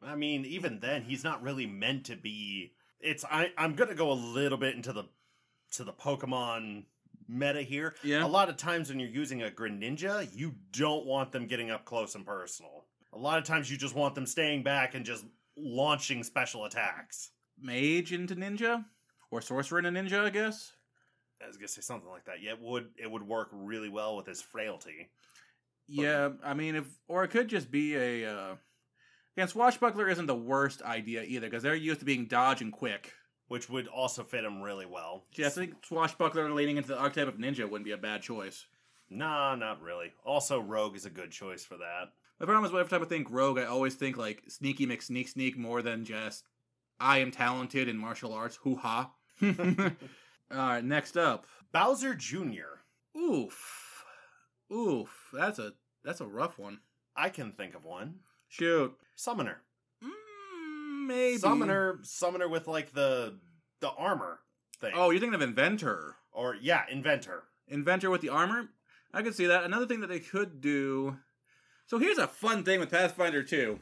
I 0.04 0.16
mean, 0.16 0.46
even 0.46 0.80
then, 0.80 1.04
he's 1.04 1.24
not 1.24 1.44
really 1.44 1.68
meant 1.68 2.06
to 2.06 2.16
be. 2.16 2.74
It's 3.00 3.24
I. 3.26 3.52
I'm 3.58 3.76
gonna 3.76 3.96
go 3.96 4.12
a 4.12 4.14
little 4.14 4.58
bit 4.58 4.76
into 4.76 4.94
the 4.94 5.06
to 5.74 5.84
the 5.84 5.94
Pokemon 5.94 6.86
meta 7.30 7.62
here. 7.62 7.96
Yeah. 8.04 8.26
A 8.26 8.28
lot 8.28 8.50
of 8.50 8.58
times 8.58 8.90
when 8.90 9.00
you're 9.00 9.10
using 9.10 9.44
a 9.44 9.50
Greninja, 9.50 10.28
you 10.36 10.56
don't 10.72 11.06
want 11.06 11.32
them 11.32 11.46
getting 11.48 11.70
up 11.72 11.86
close 11.86 12.16
and 12.16 12.26
personal. 12.26 12.86
A 13.14 13.18
lot 13.18 13.38
of 13.38 13.44
times 13.44 13.72
you 13.72 13.78
just 13.78 13.96
want 13.96 14.16
them 14.16 14.26
staying 14.26 14.64
back 14.64 14.96
and 14.96 15.06
just 15.06 15.26
launching 15.56 16.24
special 16.24 16.66
attacks. 16.66 17.32
Mage 17.62 18.12
into 18.14 18.36
ninja 18.36 18.86
or 19.32 19.42
sorcerer 19.42 19.80
into 19.80 19.92
ninja, 19.92 20.26
I 20.26 20.30
guess. 20.30 20.74
I 21.42 21.48
was 21.48 21.58
gonna 21.58 21.68
say 21.68 21.82
something 21.82 22.10
like 22.10 22.26
that. 22.26 22.42
Yeah, 22.42 22.52
it 22.52 22.62
would 22.62 22.90
it 22.98 23.10
would 23.10 23.24
work 23.24 23.50
really 23.54 23.90
well 23.90 24.18
with 24.18 24.26
his 24.26 24.42
frailty. 24.42 25.10
Yeah, 25.88 26.30
I 26.44 26.54
mean, 26.54 26.76
if 26.76 26.86
or 27.08 27.24
it 27.24 27.30
could 27.30 27.48
just 27.48 27.72
be 27.72 27.96
a. 27.96 28.32
Uh, 28.32 28.56
again, 29.36 29.48
swashbuckler 29.48 30.10
isn't 30.10 30.28
the 30.28 30.36
worst 30.36 30.82
idea 30.82 31.24
either 31.24 31.48
because 31.48 31.64
they're 31.64 31.76
used 31.76 32.00
to 32.00 32.06
being 32.06 32.26
dodge 32.26 32.62
and 32.62 32.74
quick. 32.74 33.14
Which 33.50 33.70
would 33.70 33.88
also 33.88 34.24
fit 34.24 34.46
him 34.46 34.62
really 34.62 34.86
well. 34.86 35.26
Yeah, 35.34 35.48
I 35.48 35.50
think 35.50 35.86
swashbuckler 35.86 36.50
leaning 36.52 36.78
into 36.78 36.90
the 36.90 36.98
archetype 36.98 37.28
of 37.28 37.38
ninja 37.38 37.70
wouldn't 37.70 37.86
be 37.86 37.92
a 37.92 37.98
bad 37.98 38.22
choice. 38.22 38.66
Nah, 39.10 39.56
not 39.56 39.82
really. 39.82 40.14
Also, 40.24 40.60
Rogue 40.60 40.96
is 40.96 41.06
a 41.06 41.10
good 41.10 41.32
choice 41.32 41.66
for 41.66 41.78
that. 41.78 42.14
My 42.40 42.46
problem 42.46 42.64
is, 42.64 42.72
every 42.72 42.90
time 42.90 43.02
I 43.02 43.06
think 43.06 43.28
rogue, 43.30 43.60
I 43.60 43.66
always 43.66 43.96
think 43.96 44.16
like 44.18 44.44
sneaky 44.48 44.88
McSneak 44.88 45.28
Sneak 45.28 45.58
more 45.58 45.82
than 45.82 46.06
just 46.06 46.46
I 47.00 47.18
am 47.18 47.32
talented 47.32 47.90
in 47.90 47.98
martial 47.98 48.34
arts. 48.34 48.58
Hoo 48.64 48.76
ha. 48.76 49.12
All 49.42 49.54
right, 50.52 50.84
next 50.84 51.18
up. 51.18 51.46
Bowser 51.74 52.14
Jr. 52.16 52.80
Oof, 53.18 54.06
oof. 54.72 55.30
That's 55.34 55.60
a 55.60 55.74
that's 56.04 56.22
a 56.22 56.28
rough 56.28 56.58
one. 56.58 56.80
I 57.16 57.30
can 57.30 57.52
think 57.52 57.76
of 57.76 57.84
one. 57.84 58.20
Shoot, 58.48 58.96
Summoner. 59.16 59.62
Maybe 61.10 61.38
Summoner. 61.38 62.00
Summoner 62.04 62.48
with 62.48 62.68
like 62.68 62.94
the 62.94 63.38
the 63.82 63.90
armor 63.90 64.40
thing. 64.80 64.94
Oh, 64.96 65.10
you're 65.10 65.20
thinking 65.20 65.36
of 65.36 65.42
inventor. 65.42 66.16
or 66.32 66.56
yeah, 66.56 66.84
Inventor. 66.90 67.44
Inventor 67.68 68.10
with 68.10 68.22
the 68.22 68.30
armor. 68.30 68.70
I 69.14 69.22
could 69.22 69.36
see 69.36 69.48
that. 69.48 69.64
Another 69.64 69.86
thing 69.86 70.00
that 70.02 70.08
they 70.08 70.20
could 70.20 70.62
do. 70.62 71.18
So 71.88 71.98
here's 71.98 72.18
a 72.18 72.28
fun 72.28 72.64
thing 72.64 72.80
with 72.80 72.92
Pathfinder 72.92 73.44
2. 73.44 73.80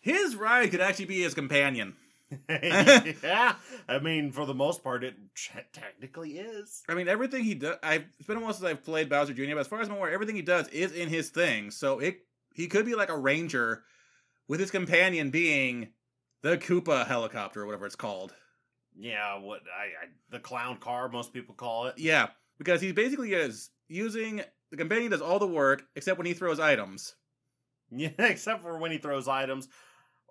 His 0.00 0.36
ride 0.36 0.70
could 0.70 0.80
actually 0.80 1.06
be 1.06 1.22
his 1.22 1.34
companion. 1.34 1.96
yeah, 2.48 3.54
I 3.88 3.98
mean, 4.00 4.32
for 4.32 4.46
the 4.46 4.54
most 4.54 4.82
part, 4.82 5.04
it 5.04 5.14
ch- 5.34 5.52
technically 5.72 6.38
is. 6.38 6.82
I 6.88 6.94
mean, 6.94 7.06
everything 7.08 7.44
he 7.44 7.54
does. 7.54 7.76
I've 7.82 8.04
it's 8.18 8.26
been 8.26 8.36
a 8.36 8.40
while 8.40 8.52
since 8.52 8.64
I've 8.64 8.84
played 8.84 9.08
Bowser 9.08 9.32
Jr. 9.32 9.50
But 9.50 9.58
as 9.58 9.66
far 9.68 9.80
as 9.80 9.88
I'm 9.88 9.94
aware, 9.96 10.10
everything 10.10 10.34
he 10.34 10.42
does 10.42 10.66
is 10.68 10.92
in 10.92 11.08
his 11.08 11.30
thing. 11.30 11.70
So 11.70 12.00
it 12.00 12.18
he 12.54 12.66
could 12.66 12.84
be 12.86 12.94
like 12.94 13.10
a 13.10 13.16
ranger, 13.18 13.84
with 14.48 14.60
his 14.60 14.70
companion 14.70 15.30
being 15.30 15.88
the 16.46 16.56
Koopa 16.56 17.04
helicopter 17.06 17.62
or 17.62 17.66
whatever 17.66 17.86
it's 17.86 17.96
called. 17.96 18.32
Yeah, 18.96 19.38
what 19.40 19.62
I, 19.76 20.04
I 20.04 20.08
the 20.30 20.38
clown 20.38 20.76
car 20.76 21.08
most 21.08 21.32
people 21.32 21.56
call 21.56 21.86
it. 21.86 21.94
Yeah, 21.98 22.28
because 22.56 22.80
he 22.80 22.92
basically 22.92 23.34
is 23.34 23.70
using 23.88 24.42
the 24.70 24.76
companion 24.76 25.10
does 25.10 25.20
all 25.20 25.40
the 25.40 25.46
work 25.46 25.84
except 25.96 26.18
when 26.18 26.26
he 26.26 26.34
throws 26.34 26.60
items. 26.60 27.14
Yeah, 27.88 28.10
except 28.18 28.62
for 28.62 28.76
when 28.78 28.90
he 28.90 28.98
throws 28.98 29.28
items, 29.28 29.68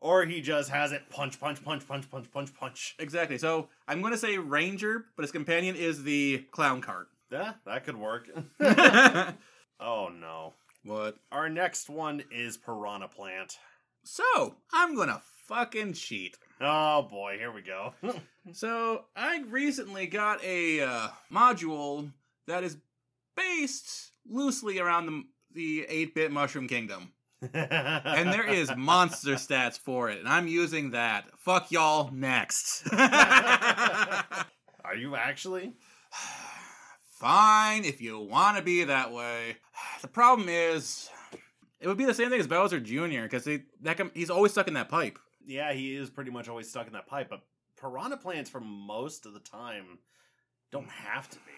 or 0.01 0.25
he 0.25 0.41
just 0.41 0.69
has 0.71 0.91
it 0.91 1.09
punch, 1.09 1.39
punch, 1.39 1.63
punch, 1.63 1.87
punch, 1.87 2.11
punch, 2.11 2.29
punch, 2.29 2.53
punch. 2.53 2.95
Exactly. 2.99 3.37
So 3.37 3.69
I'm 3.87 4.01
going 4.01 4.11
to 4.11 4.19
say 4.19 4.37
ranger, 4.37 5.05
but 5.15 5.23
his 5.23 5.31
companion 5.31 5.77
is 5.77 6.03
the 6.03 6.45
clown 6.51 6.81
cart. 6.81 7.07
Yeah, 7.31 7.53
that 7.65 7.85
could 7.85 7.95
work. 7.95 8.29
oh 8.59 10.09
no. 10.09 10.53
what? 10.83 11.15
Our 11.31 11.47
next 11.47 11.89
one 11.89 12.25
is 12.29 12.57
Piranha 12.57 13.07
Plant. 13.07 13.55
So 14.03 14.57
I'm 14.73 14.93
going 14.93 15.07
to 15.07 15.21
fucking 15.47 15.93
cheat. 15.93 16.37
Oh 16.61 17.03
boy, 17.03 17.37
here 17.37 17.51
we 17.51 17.61
go. 17.61 17.93
So 18.53 19.05
I 19.15 19.41
recently 19.49 20.05
got 20.05 20.43
a 20.43 20.81
uh, 20.81 21.07
module 21.33 22.11
that 22.45 22.63
is 22.63 22.77
based 23.35 24.11
loosely 24.29 24.77
around 24.77 25.07
the 25.07 25.23
the 25.55 25.87
8-bit 25.89 26.31
Mushroom 26.31 26.67
Kingdom. 26.67 27.11
And 27.41 28.31
there 28.31 28.47
is 28.47 28.71
monster 28.77 29.33
stats 29.33 29.79
for 29.79 30.11
it, 30.11 30.19
and 30.19 30.27
I'm 30.27 30.47
using 30.47 30.91
that. 30.91 31.25
Fuck 31.39 31.71
y'all 31.71 32.11
next. 32.11 32.83
Are 32.93 34.35
you 34.95 35.15
actually? 35.15 35.73
Fine 37.19 37.85
if 37.85 38.01
you 38.01 38.19
want 38.19 38.57
to 38.57 38.63
be 38.63 38.83
that 38.83 39.11
way. 39.11 39.57
The 40.01 40.09
problem 40.09 40.49
is, 40.49 41.09
it 41.79 41.87
would 41.87 41.97
be 41.97 42.05
the 42.05 42.13
same 42.13 42.29
thing 42.29 42.39
as 42.39 42.45
Bowser 42.45 42.79
Jr. 42.79 43.23
because 43.23 43.45
he, 43.45 43.61
that 43.81 43.97
com- 43.97 44.11
he's 44.13 44.29
always 44.29 44.51
stuck 44.51 44.67
in 44.67 44.75
that 44.75 44.89
pipe. 44.89 45.17
Yeah, 45.45 45.73
he 45.73 45.95
is 45.95 46.09
pretty 46.09 46.31
much 46.31 46.49
always 46.49 46.69
stuck 46.69 46.87
in 46.87 46.93
that 46.93 47.07
pipe, 47.07 47.29
but 47.29 47.41
Piranha 47.79 48.17
Plants 48.17 48.49
for 48.49 48.59
most 48.59 49.25
of 49.25 49.33
the 49.33 49.39
time 49.39 49.99
don't 50.71 50.89
have 50.89 51.29
to 51.29 51.37
be. 51.37 51.51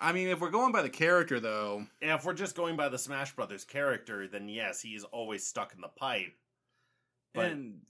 I 0.00 0.12
mean, 0.12 0.28
if 0.28 0.40
we're 0.40 0.50
going 0.50 0.72
by 0.72 0.82
the 0.82 0.90
character, 0.90 1.38
though, 1.38 1.86
Yeah, 2.00 2.16
if 2.16 2.24
we're 2.24 2.34
just 2.34 2.56
going 2.56 2.76
by 2.76 2.88
the 2.88 2.98
Smash 2.98 3.34
Brothers 3.36 3.64
character, 3.64 4.26
then 4.26 4.48
yes, 4.48 4.80
he 4.80 4.90
is 4.90 5.04
always 5.04 5.46
stuck 5.46 5.74
in 5.74 5.80
the 5.80 5.88
pipe. 5.88 6.34
But 7.34 7.46
and 7.46 7.80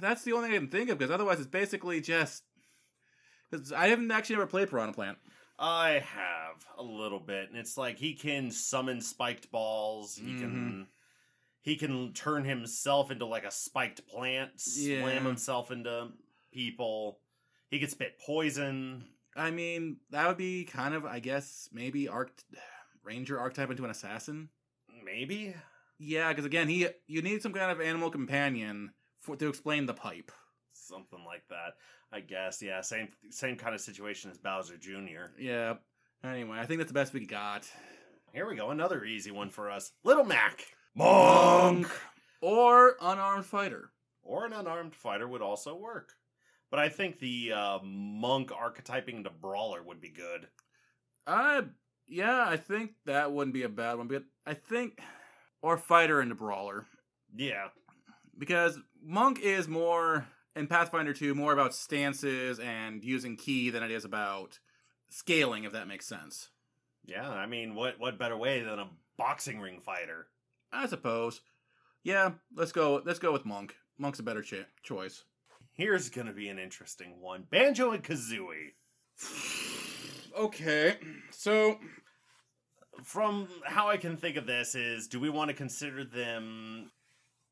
that's 0.00 0.22
the 0.22 0.32
only 0.32 0.48
thing 0.48 0.56
I 0.56 0.60
can 0.60 0.68
think 0.68 0.90
of 0.90 0.98
because 0.98 1.10
otherwise 1.10 1.38
it's 1.38 1.48
basically 1.48 2.00
just. 2.00 2.44
Because 3.50 3.72
I 3.72 3.88
haven't 3.88 4.10
actually 4.10 4.36
ever 4.36 4.46
played 4.46 4.70
Piranha 4.70 4.92
Plant. 4.92 5.18
I 5.58 6.02
have 6.04 6.66
a 6.78 6.82
little 6.82 7.20
bit, 7.20 7.48
and 7.48 7.58
it's 7.58 7.76
like 7.76 7.98
he 7.98 8.14
can 8.14 8.50
summon 8.50 9.00
spiked 9.00 9.50
balls. 9.50 10.16
He 10.16 10.38
can 10.38 10.50
mm-hmm. 10.50 10.82
He 11.62 11.76
can 11.76 12.12
turn 12.12 12.44
himself 12.44 13.10
into 13.10 13.24
like 13.26 13.44
a 13.44 13.50
spiked 13.50 14.06
plant, 14.06 14.60
slam 14.60 14.86
Yeah. 14.88 15.20
himself 15.20 15.70
into 15.70 16.08
people. 16.52 17.18
He 17.70 17.78
can 17.78 17.88
spit 17.88 18.18
poison. 18.24 19.04
I 19.34 19.50
mean, 19.50 19.96
that 20.10 20.28
would 20.28 20.36
be 20.36 20.64
kind 20.64 20.94
of, 20.94 21.06
I 21.06 21.20
guess, 21.20 21.68
maybe 21.72 22.08
arc 22.08 22.30
Ranger 23.04 23.40
archetype 23.40 23.70
into 23.70 23.84
an 23.84 23.90
assassin. 23.90 24.48
Maybe. 25.04 25.54
Yeah, 25.98 26.28
because 26.28 26.44
again, 26.44 26.68
he 26.68 26.86
you 27.06 27.22
need 27.22 27.42
some 27.42 27.52
kind 27.52 27.70
of 27.72 27.80
animal 27.80 28.10
companion 28.10 28.92
for 29.20 29.34
to 29.36 29.48
explain 29.48 29.86
the 29.86 29.94
pipe. 29.94 30.30
Something 30.72 31.24
like 31.24 31.42
that. 31.48 31.74
I 32.12 32.20
guess. 32.20 32.60
Yeah, 32.62 32.80
same 32.82 33.08
same 33.30 33.56
kind 33.56 33.74
of 33.74 33.80
situation 33.80 34.30
as 34.30 34.38
Bowser 34.38 34.76
Jr. 34.76 35.30
Yeah. 35.38 35.74
Anyway, 36.24 36.58
I 36.58 36.66
think 36.66 36.78
that's 36.78 36.90
the 36.90 36.94
best 36.94 37.12
we 37.12 37.26
got. 37.26 37.66
Here 38.32 38.48
we 38.48 38.54
go, 38.56 38.70
another 38.70 39.04
easy 39.04 39.30
one 39.30 39.50
for 39.50 39.70
us. 39.70 39.92
Little 40.04 40.24
Mac. 40.24 40.64
Monk. 40.94 41.88
or 42.40 42.96
unarmed 43.00 43.46
fighter. 43.46 43.90
Or 44.22 44.44
an 44.46 44.52
unarmed 44.52 44.94
fighter 44.94 45.26
would 45.26 45.42
also 45.42 45.74
work. 45.74 46.14
But 46.70 46.78
I 46.80 46.88
think 46.88 47.18
the 47.18 47.52
uh, 47.52 47.78
monk 47.82 48.50
archetyping 48.50 49.22
the 49.24 49.30
brawler 49.30 49.82
would 49.82 50.00
be 50.00 50.08
good. 50.10 50.48
Uh 51.26 51.62
yeah, 52.08 52.44
I 52.46 52.56
think 52.56 52.92
that 53.06 53.32
wouldn't 53.32 53.54
be 53.54 53.62
a 53.62 53.68
bad 53.68 53.96
one, 53.98 54.08
but 54.08 54.24
I 54.46 54.54
think 54.54 55.00
or 55.62 55.76
fighter 55.78 56.20
into 56.20 56.34
brawler 56.34 56.86
Yeah. 57.34 57.68
because 58.38 58.78
monk 59.02 59.38
is 59.40 59.68
more 59.68 60.26
in 60.56 60.66
Pathfinder 60.66 61.12
2 61.14 61.34
more 61.34 61.52
about 61.52 61.74
stances 61.74 62.58
and 62.58 63.04
using 63.04 63.36
ki 63.36 63.70
than 63.70 63.82
it 63.82 63.90
is 63.90 64.04
about 64.04 64.58
scaling 65.10 65.64
if 65.64 65.72
that 65.72 65.86
makes 65.88 66.06
sense. 66.06 66.48
Yeah, 67.04 67.28
I 67.28 67.46
mean, 67.46 67.74
what 67.74 67.98
what 68.00 68.18
better 68.18 68.36
way 68.36 68.62
than 68.62 68.78
a 68.78 68.88
boxing 69.16 69.60
ring 69.60 69.80
fighter? 69.80 70.26
I 70.72 70.86
suppose. 70.86 71.40
Yeah, 72.02 72.32
let's 72.56 72.72
go 72.72 73.02
let's 73.04 73.18
go 73.18 73.32
with 73.32 73.44
monk. 73.44 73.76
Monk's 73.98 74.18
a 74.18 74.22
better 74.22 74.42
cho- 74.42 74.64
choice. 74.82 75.24
Here's 75.72 76.08
gonna 76.10 76.32
be 76.32 76.48
an 76.48 76.58
interesting 76.58 77.20
one: 77.20 77.44
Banjo 77.50 77.90
and 77.92 78.02
Kazooie. 78.02 78.72
Okay. 80.38 80.96
So, 81.30 81.78
From 83.04 83.48
how 83.66 83.88
I 83.90 83.98
can 83.98 84.16
think 84.16 84.36
of 84.36 84.46
this, 84.46 84.74
is 84.74 85.06
do 85.06 85.20
we 85.20 85.28
want 85.28 85.48
to 85.48 85.54
consider 85.54 86.04
them 86.04 86.90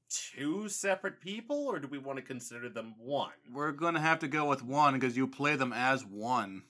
two 0.09 0.69
separate 0.69 1.21
people, 1.21 1.67
or 1.69 1.79
do 1.79 1.89
we 1.89 1.99
want 1.99 2.17
to 2.17 2.25
consider 2.25 2.69
them 2.71 2.95
one? 2.99 3.33
we're 3.53 3.73
to 3.73 4.01
have 4.01 4.21
to 4.21 4.29
go 4.29 4.47
with 4.47 4.63
one 4.65 4.95
because 4.95 5.15
you 5.17 5.27
play 5.27 5.57
them 5.57 5.73
as 5.75 6.05
one. 6.07 6.63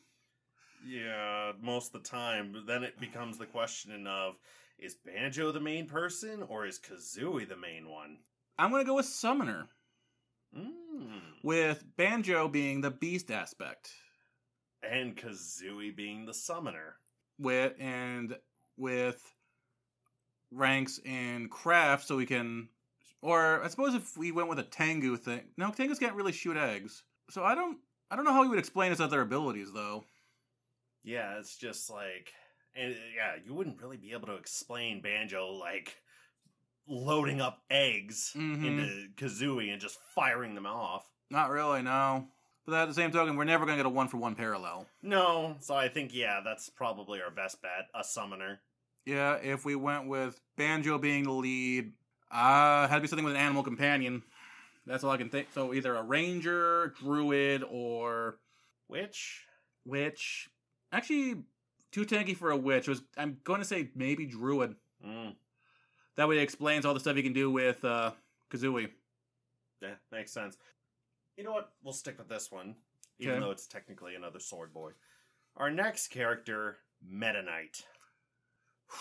Yeah, 0.84 1.52
most 1.60 1.94
of 1.94 2.02
the 2.02 2.08
time. 2.08 2.50
But 2.52 2.66
then 2.66 2.82
it 2.82 2.98
becomes 2.98 3.38
the 3.38 3.46
question 3.46 4.06
of 4.06 4.34
is 4.80 4.94
Banjo 5.04 5.52
the 5.52 5.60
main 5.60 5.86
person 5.86 6.42
or 6.48 6.66
is 6.66 6.78
Kazooie 6.78 7.48
the 7.48 7.56
main 7.56 7.88
one? 7.88 8.18
I'm 8.58 8.70
going 8.70 8.82
to 8.82 8.86
go 8.88 8.96
with 8.96 9.06
summoner, 9.06 9.68
Mm. 10.56 11.20
with 11.44 11.84
banjo 11.96 12.48
being 12.48 12.80
the 12.80 12.90
beast 12.90 13.30
aspect. 13.30 13.92
And 14.82 15.16
Kazooie 15.16 15.94
being 15.94 16.26
the 16.26 16.34
summoner. 16.34 16.96
with 17.38 17.74
and 17.78 18.36
with 18.76 19.22
ranks 20.50 20.98
in 21.04 21.48
craft 21.48 22.06
so 22.06 22.16
we 22.16 22.26
can 22.26 22.68
or 23.22 23.62
I 23.62 23.68
suppose 23.68 23.94
if 23.94 24.16
we 24.18 24.32
went 24.32 24.48
with 24.48 24.58
a 24.58 24.62
Tengu 24.64 25.16
thing. 25.16 25.42
No, 25.56 25.70
Tengus 25.70 26.00
can't 26.00 26.14
really 26.16 26.32
shoot 26.32 26.56
eggs. 26.56 27.02
So 27.30 27.44
I 27.44 27.54
don't 27.54 27.78
I 28.10 28.16
don't 28.16 28.24
know 28.24 28.32
how 28.32 28.42
he 28.42 28.48
would 28.48 28.58
explain 28.58 28.90
his 28.90 29.00
other 29.00 29.20
abilities 29.20 29.72
though. 29.72 30.04
Yeah, 31.04 31.38
it's 31.38 31.56
just 31.56 31.88
like, 31.88 32.32
and 32.74 32.94
yeah, 33.14 33.34
you 33.44 33.54
wouldn't 33.54 33.80
really 33.80 33.96
be 33.96 34.12
able 34.12 34.26
to 34.28 34.34
explain 34.34 35.00
Banjo 35.00 35.50
like 35.52 35.96
loading 36.86 37.40
up 37.40 37.62
eggs 37.70 38.32
Mhm. 38.34 38.64
into 38.66 39.08
Kazooie 39.16 39.72
and 39.72 39.80
just 39.80 39.98
firing 40.14 40.54
them 40.54 40.66
off. 40.66 41.06
Not 41.30 41.50
really, 41.50 41.82
no. 41.82 42.28
But 42.66 42.74
at 42.82 42.86
the 42.88 42.94
same 42.94 43.10
token, 43.10 43.36
we're 43.36 43.44
never 43.44 43.64
gonna 43.64 43.76
get 43.76 43.86
a 43.86 43.90
one 43.90 44.08
for 44.08 44.16
one 44.16 44.34
parallel. 44.34 44.86
No, 45.02 45.56
so 45.60 45.74
I 45.74 45.88
think 45.88 46.12
yeah, 46.14 46.40
that's 46.44 46.68
probably 46.68 47.20
our 47.22 47.30
best 47.30 47.62
bet, 47.62 47.88
a 47.94 48.02
summoner. 48.04 48.60
Yeah, 49.06 49.36
if 49.36 49.64
we 49.64 49.74
went 49.76 50.06
with 50.08 50.40
Banjo 50.56 50.98
being 50.98 51.24
the 51.24 51.32
lead, 51.32 51.92
uh 52.30 52.86
had 52.86 52.96
to 52.96 53.00
be 53.00 53.08
something 53.08 53.24
with 53.24 53.34
an 53.34 53.40
animal 53.40 53.62
companion. 53.62 54.22
That's 54.86 55.04
all 55.04 55.10
I 55.10 55.16
can 55.16 55.30
think. 55.30 55.48
So 55.52 55.72
either 55.74 55.94
a 55.96 56.02
ranger, 56.02 56.88
druid, 56.98 57.62
or 57.68 58.38
Witch? 58.88 59.46
witch. 59.84 60.48
Actually, 60.92 61.44
too 61.92 62.04
tanky 62.04 62.36
for 62.36 62.50
a 62.50 62.56
witch. 62.56 62.88
Was 62.88 63.02
I'm 63.16 63.38
going 63.44 63.60
to 63.60 63.66
say 63.66 63.90
maybe 63.94 64.26
druid. 64.26 64.76
mm, 65.06 65.34
That 66.16 66.28
way, 66.28 66.38
it 66.38 66.42
explains 66.42 66.84
all 66.86 66.94
the 66.94 67.00
stuff 67.00 67.16
you 67.16 67.22
can 67.22 67.32
do 67.32 67.50
with 67.50 67.84
uh, 67.84 68.12
Kazooie. 68.52 68.90
yeah, 69.80 69.94
makes 70.12 70.32
sense. 70.32 70.56
You 71.36 71.44
know 71.44 71.52
what? 71.52 71.72
We'll 71.82 71.92
stick 71.94 72.18
with 72.18 72.28
this 72.28 72.50
one, 72.52 72.74
even 73.18 73.34
Okay. 73.34 73.40
though 73.44 73.50
it's 73.50 73.66
technically 73.66 74.14
another 74.14 74.40
sword 74.40 74.72
boy. 74.74 74.90
Our 75.56 75.70
next 75.70 76.08
character, 76.08 76.78
Meta 77.02 77.42
Knight. 77.42 77.84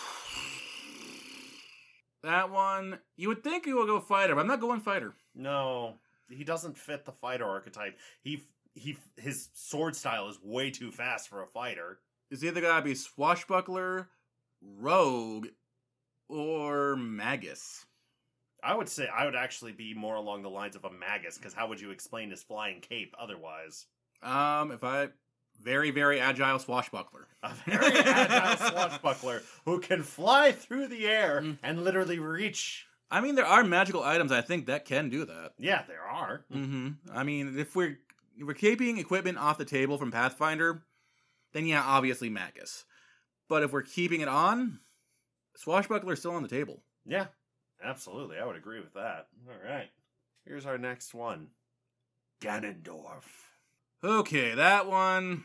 That 2.22 2.50
one, 2.50 2.98
you 3.16 3.28
would 3.28 3.42
think 3.42 3.64
you 3.64 3.78
would 3.78 3.86
go 3.86 3.98
fighter, 3.98 4.34
but 4.34 4.42
I'm 4.42 4.46
not 4.46 4.60
going 4.60 4.80
fighter. 4.80 5.14
No, 5.34 5.94
he 6.28 6.44
doesn't 6.44 6.76
fit 6.76 7.06
the 7.06 7.12
fighter 7.12 7.46
archetype. 7.46 7.96
He 8.20 8.42
he 8.74 8.98
his 9.16 9.48
sword 9.54 9.96
style 9.96 10.28
is 10.28 10.38
way 10.42 10.70
too 10.70 10.92
fast 10.92 11.30
for 11.30 11.42
a 11.42 11.46
fighter. 11.46 11.98
It's 12.30 12.44
either 12.44 12.60
gotta 12.60 12.84
be 12.84 12.94
swashbuckler, 12.94 14.08
rogue, 14.62 15.48
or 16.28 16.96
magus. 16.96 17.84
I 18.62 18.74
would 18.74 18.88
say 18.88 19.08
I 19.08 19.24
would 19.24 19.34
actually 19.34 19.72
be 19.72 19.94
more 19.94 20.16
along 20.16 20.42
the 20.42 20.50
lines 20.50 20.76
of 20.76 20.84
a 20.84 20.90
magus 20.90 21.38
because 21.38 21.54
how 21.54 21.66
would 21.68 21.80
you 21.80 21.90
explain 21.90 22.30
his 22.30 22.42
flying 22.42 22.80
cape 22.80 23.14
otherwise? 23.18 23.86
Um, 24.22 24.70
if 24.70 24.84
I 24.84 25.08
very 25.62 25.90
very 25.90 26.20
agile 26.20 26.58
swashbuckler. 26.58 27.26
A 27.42 27.54
very 27.66 27.96
agile 28.00 28.68
swashbuckler 28.70 29.42
who 29.64 29.80
can 29.80 30.02
fly 30.02 30.52
through 30.52 30.88
the 30.88 31.06
air 31.06 31.40
Mm. 31.42 31.58
and 31.62 31.84
literally 31.84 32.18
reach. 32.18 32.86
I 33.10 33.20
mean, 33.22 33.34
there 33.34 33.46
are 33.46 33.64
magical 33.64 34.04
items 34.04 34.30
I 34.30 34.40
think 34.42 34.66
that 34.66 34.84
can 34.84 35.08
do 35.08 35.24
that. 35.24 35.52
Yeah, 35.58 35.82
there 35.88 36.04
are. 36.04 36.44
Mm-hmm. 36.52 37.10
I 37.12 37.24
mean, 37.24 37.58
if 37.58 37.74
we're 37.74 37.98
if 38.36 38.46
we're 38.46 38.52
keeping 38.54 38.98
equipment 38.98 39.38
off 39.38 39.58
the 39.58 39.64
table 39.64 39.96
from 39.98 40.10
Pathfinder, 40.12 40.82
then 41.52 41.66
yeah, 41.66 41.82
obviously 41.84 42.28
Magus. 42.28 42.84
But 43.48 43.62
if 43.62 43.72
we're 43.72 43.82
keeping 43.82 44.20
it 44.20 44.28
on, 44.28 44.80
Swashbuckler's 45.56 46.20
still 46.20 46.34
on 46.34 46.42
the 46.42 46.48
table. 46.48 46.82
Yeah, 47.04 47.26
absolutely. 47.82 48.38
I 48.38 48.46
would 48.46 48.56
agree 48.56 48.80
with 48.80 48.94
that. 48.94 49.26
All 49.48 49.68
right. 49.68 49.90
Here's 50.44 50.66
our 50.66 50.78
next 50.78 51.14
one 51.14 51.48
Ganondorf. 52.40 53.24
Okay, 54.02 54.54
that 54.54 54.86
one 54.86 55.44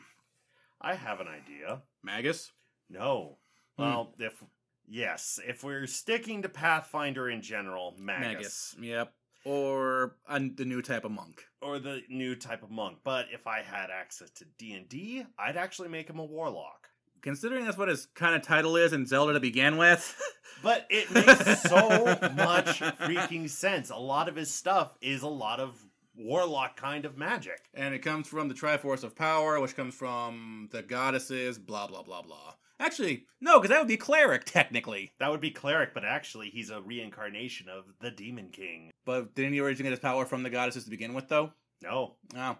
I 0.79 0.95
have 0.95 1.19
an 1.19 1.27
idea. 1.27 1.81
Magus. 2.03 2.51
No. 2.89 3.37
Hmm. 3.77 3.83
Well, 3.83 4.13
if 4.19 4.43
yes, 4.87 5.39
if 5.45 5.63
we're 5.63 5.87
sticking 5.87 6.43
to 6.43 6.49
Pathfinder 6.49 7.29
in 7.29 7.41
general, 7.41 7.95
Magus, 7.99 8.27
Magus. 8.27 8.75
Yep. 8.79 9.13
Or 9.45 10.15
the 10.27 10.65
new 10.65 10.81
type 10.81 11.05
of 11.05 11.11
monk. 11.11 11.45
or 11.61 11.79
the 11.79 12.01
new 12.09 12.35
type 12.35 12.63
of 12.63 12.71
monk. 12.71 12.97
But 13.03 13.27
if 13.31 13.47
I 13.47 13.61
had 13.61 13.89
access 13.91 14.29
to 14.31 14.45
D 14.57 14.73
and 14.73 14.89
D, 14.89 15.23
I'd 15.39 15.57
actually 15.57 15.89
make 15.89 16.09
him 16.09 16.19
a 16.19 16.25
warlock. 16.25 16.89
Considering 17.21 17.65
that's 17.65 17.77
what 17.77 17.87
his 17.87 18.07
kind 18.13 18.35
of 18.35 18.41
title 18.43 18.75
is 18.75 18.93
in 18.93 19.05
Zelda 19.07 19.33
to 19.33 19.39
begin 19.39 19.77
with. 19.77 20.19
But 20.63 20.87
it 20.89 21.11
makes 21.11 21.61
so 21.63 22.05
much 22.35 22.79
freaking 22.79 23.47
sense. 23.49 23.89
A 23.89 23.97
lot 23.97 24.29
of 24.29 24.35
his 24.37 24.51
stuff 24.51 24.97
is 25.01 25.21
a 25.21 25.27
lot 25.27 25.59
of 25.59 25.75
warlock 26.15 26.77
kind 26.77 27.05
of 27.05 27.17
magic. 27.17 27.59
and 27.73 27.93
it 27.93 27.99
comes 27.99 28.27
from 28.27 28.47
the 28.47 28.53
Triforce 28.55 29.03
of 29.03 29.15
Power, 29.15 29.59
which 29.59 29.75
comes 29.75 29.93
from 29.93 30.69
the 30.71 30.81
goddesses, 30.81 31.59
blah, 31.59 31.87
blah, 31.87 32.03
blah, 32.03 32.21
blah. 32.21 32.53
Actually, 32.79 33.25
no, 33.39 33.59
because 33.59 33.69
that 33.69 33.79
would 33.79 33.87
be 33.87 33.97
cleric, 33.97 34.43
technically. 34.45 35.13
That 35.19 35.31
would 35.31 35.41
be 35.41 35.51
cleric, 35.51 35.93
but 35.93 36.03
actually 36.05 36.49
he's 36.49 36.69
a 36.69 36.81
reincarnation 36.81 37.69
of 37.69 37.85
the 38.01 38.11
Demon 38.11 38.49
King. 38.49 38.91
But 39.05 39.33
didn't 39.35 39.53
he 39.53 39.59
originally 39.59 39.89
get 39.89 39.97
his 39.97 39.99
power 39.99 40.25
from 40.25 40.43
the 40.43 40.49
goddesses 40.49 40.83
to 40.83 40.89
begin 40.89 41.13
with, 41.13 41.29
though? 41.29 41.51
No, 41.83 42.15
Oh. 42.37 42.57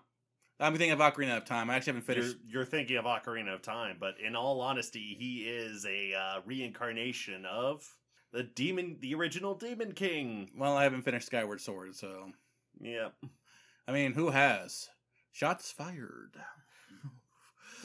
I'm 0.58 0.71
thinking 0.71 0.91
of 0.91 0.99
Ocarina 0.99 1.36
of 1.36 1.43
Time. 1.43 1.69
I 1.69 1.75
actually 1.75 1.95
haven't 1.95 2.08
you're, 2.08 2.23
finished. 2.23 2.38
you're 2.47 2.65
thinking 2.65 2.95
of 2.95 3.04
Ocarina 3.04 3.54
of 3.54 3.62
Time, 3.62 3.97
but 3.99 4.15
in 4.25 4.38
all 4.38 4.62
honesty, 4.62 5.17
he 5.19 5.43
is 5.49 5.86
a 5.86 6.13
uh, 6.13 6.41
reincarnation 6.45 7.45
of 7.45 7.86
the 8.32 8.43
demon, 8.43 8.95
the 9.01 9.15
original 9.15 9.54
Demon 9.56 9.91
King. 9.91 10.49
Well, 10.56 10.78
I 10.78 10.84
haven't 10.84 11.01
finished 11.01 11.25
Skyward 11.25 11.60
Sword, 11.60 11.93
so. 11.95 12.32
Yep. 12.80 13.13
I 13.88 13.91
mean, 13.91 14.13
who 14.13 14.30
has? 14.30 14.88
Shots 15.34 15.71
fired. 15.73 16.38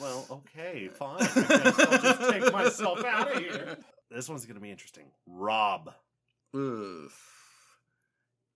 Well, 0.01 0.25
okay, 0.31 0.87
fine. 0.87 1.21
I 1.21 1.25
guess 1.25 1.79
I'll 1.79 2.01
just 2.01 2.29
take 2.31 2.51
myself 2.51 3.05
out 3.05 3.31
of 3.31 3.37
here. 3.37 3.77
This 4.09 4.27
one's 4.27 4.45
gonna 4.45 4.59
be 4.59 4.71
interesting. 4.71 5.05
Rob. 5.27 5.93
Oof. 6.55 7.17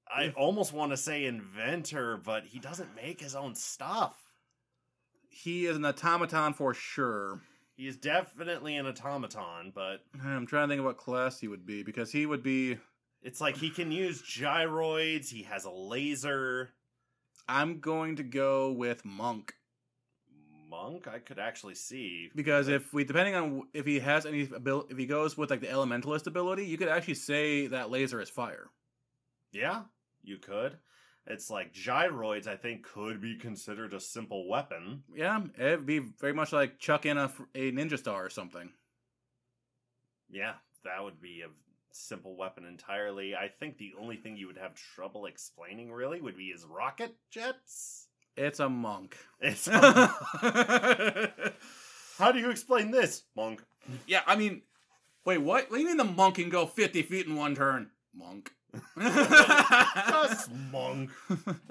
I 0.08 0.34
almost 0.36 0.74
want 0.74 0.92
to 0.92 0.98
say 0.98 1.26
inventor, 1.26 2.18
but 2.18 2.46
he 2.46 2.60
doesn't 2.60 2.96
make 2.96 3.20
his 3.22 3.36
own 3.36 3.56
stuff. 3.56 4.16
He 5.30 5.66
is 5.66 5.78
an 5.78 5.86
automaton 5.86 6.54
for 6.54 6.74
sure. 6.74 7.42
He 7.76 7.88
is 7.88 7.98
definitely 7.98 8.78
an 8.78 8.86
automaton, 8.86 9.72
but 9.74 9.98
I'm 10.24 10.46
trying 10.46 10.68
to 10.68 10.72
think 10.72 10.80
of 10.80 10.86
what 10.86 10.98
class 10.98 11.40
he 11.40 11.48
would 11.48 11.66
be 11.66 11.84
because 11.84 12.12
he 12.12 12.26
would 12.26 12.44
be. 12.44 12.78
it's 13.22 13.42
like 13.42 13.58
he 13.58 13.70
can 13.70 13.92
use 13.92 14.22
gyroids. 14.22 15.30
He 15.30 15.44
has 15.44 15.66
a 15.66 15.72
laser. 15.72 16.70
I'm 17.50 17.80
going 17.80 18.16
to 18.18 18.24
go 18.24 18.72
with 18.72 19.04
monk. 19.04 19.54
Monk, 20.76 21.08
I 21.08 21.20
could 21.20 21.40
actually 21.40 21.76
see. 21.76 22.30
Because 22.36 22.68
if 22.68 22.94
we, 22.94 23.04
depending 23.04 23.36
on 23.36 23.64
if 23.74 23.86
he 23.86 24.00
has 24.00 24.26
any 24.26 24.44
ability, 24.44 24.88
if 24.92 24.98
he 24.98 25.06
goes 25.06 25.38
with 25.38 25.50
like 25.50 25.62
the 25.62 25.68
elementalist 25.68 26.28
ability, 26.28 26.66
you 26.66 26.78
could 26.78 26.88
actually 26.88 27.16
say 27.16 27.68
that 27.68 27.90
laser 27.90 28.22
is 28.22 28.30
fire. 28.30 28.68
Yeah, 29.52 29.84
you 30.24 30.38
could. 30.38 30.78
It's 31.28 31.50
like 31.50 31.74
gyroids. 31.74 32.48
I 32.48 32.56
think 32.56 32.84
could 32.84 33.22
be 33.22 33.38
considered 33.38 33.94
a 33.94 34.00
simple 34.00 34.48
weapon. 34.48 35.04
Yeah, 35.14 35.42
it'd 35.58 35.86
be 35.86 36.00
very 36.00 36.34
much 36.34 36.54
like 36.54 36.78
chuck 36.80 37.06
in 37.06 37.18
a, 37.18 37.32
a 37.56 37.72
ninja 37.72 37.98
star 37.98 38.26
or 38.26 38.30
something. 38.30 38.70
Yeah, 40.30 40.54
that 40.84 41.04
would 41.04 41.22
be 41.22 41.42
a 41.42 41.50
simple 41.92 42.36
weapon 42.36 42.66
entirely. 42.66 43.36
I 43.36 43.48
think 43.48 43.78
the 43.78 43.94
only 44.00 44.18
thing 44.18 44.36
you 44.36 44.48
would 44.48 44.58
have 44.58 44.76
trouble 44.76 45.26
explaining 45.26 45.92
really 45.92 46.22
would 46.22 46.38
be 46.38 46.52
his 46.52 46.66
rocket 46.66 47.16
jets. 47.32 48.05
It's 48.38 48.60
a 48.60 48.70
monk. 48.70 49.18
It's 49.40 49.68
How 52.18 52.32
do 52.32 52.40
you 52.40 52.50
explain 52.50 52.92
this, 52.92 53.24
monk? 53.36 53.62
yeah, 54.08 54.22
I 54.26 54.36
mean, 54.36 54.62
wait, 55.26 55.38
what? 55.40 55.70
What 55.70 55.78
do 55.78 55.82
you 55.82 55.88
mean 55.88 55.98
the 55.98 56.04
monk 56.04 56.36
can 56.36 56.50
go 56.50 56.66
fifty 56.66 57.02
feet 57.02 57.28
in 57.28 57.36
one 57.36 57.56
turn? 57.56 57.92
Monk. 58.14 58.52
Just 59.02 60.50
monk. 60.72 61.10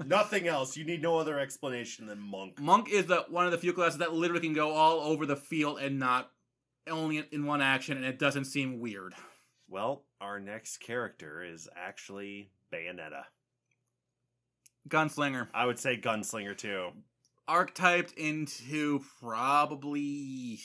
Nothing 0.06 0.48
else. 0.48 0.76
You 0.76 0.84
need 0.84 1.02
no 1.02 1.18
other 1.18 1.38
explanation 1.38 2.06
than 2.06 2.18
monk. 2.18 2.58
monk 2.60 2.88
is 2.90 3.06
the 3.06 3.24
one 3.28 3.44
of 3.46 3.52
the 3.52 3.58
few 3.58 3.72
classes 3.72 3.98
that 3.98 4.12
literally 4.14 4.42
can 4.42 4.54
go 4.54 4.70
all 4.72 5.00
over 5.00 5.26
the 5.26 5.36
field 5.36 5.78
and 5.80 5.98
not 5.98 6.30
only 6.88 7.26
in 7.30 7.44
one 7.46 7.60
action, 7.62 7.96
and 7.96 8.06
it 8.06 8.18
doesn't 8.18 8.44
seem 8.46 8.78
weird. 8.80 9.14
Well, 9.68 10.04
our 10.20 10.38
next 10.38 10.78
character 10.78 11.42
is 11.42 11.68
actually 11.74 12.50
Bayonetta. 12.72 13.24
Gunslinger. 14.88 15.48
I 15.54 15.66
would 15.66 15.78
say 15.78 15.96
gunslinger 15.96 16.56
too. 16.56 16.90
archetyped 17.46 18.12
into 18.12 19.02
probably 19.20 20.58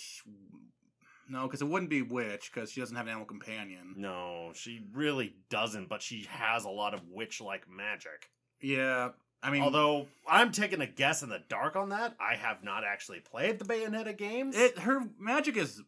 no, 1.29 1.43
because 1.43 1.61
it 1.61 1.67
wouldn't 1.67 1.91
be 1.91 2.01
witch 2.01 2.51
because 2.53 2.71
she 2.71 2.79
doesn't 2.79 2.95
have 2.95 3.05
an 3.05 3.11
animal 3.11 3.27
companion. 3.27 3.93
No, 3.97 4.51
she 4.55 4.81
really 4.93 5.35
doesn't, 5.49 5.87
but 5.87 6.01
she 6.01 6.25
has 6.29 6.65
a 6.65 6.69
lot 6.69 6.95
of 6.95 7.01
witch-like 7.07 7.69
magic. 7.69 8.31
Yeah, 8.61 9.09
I 9.43 9.51
mean, 9.51 9.61
Although 9.61 10.07
I'm 10.27 10.51
taking 10.51 10.81
a 10.81 10.87
guess 10.87 11.21
in 11.21 11.29
the 11.29 11.41
dark 11.47 11.75
on 11.75 11.89
that, 11.89 12.15
I 12.19 12.35
have 12.35 12.63
not 12.63 12.83
actually 12.83 13.19
played 13.19 13.59
the 13.59 13.65
Bayonetta 13.65 14.17
games. 14.17 14.57
it 14.57 14.79
her 14.79 15.01
magic 15.19 15.55
is 15.55 15.81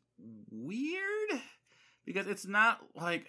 weird 0.51 1.41
because 2.05 2.27
it's 2.27 2.45
not 2.45 2.79
like 2.95 3.25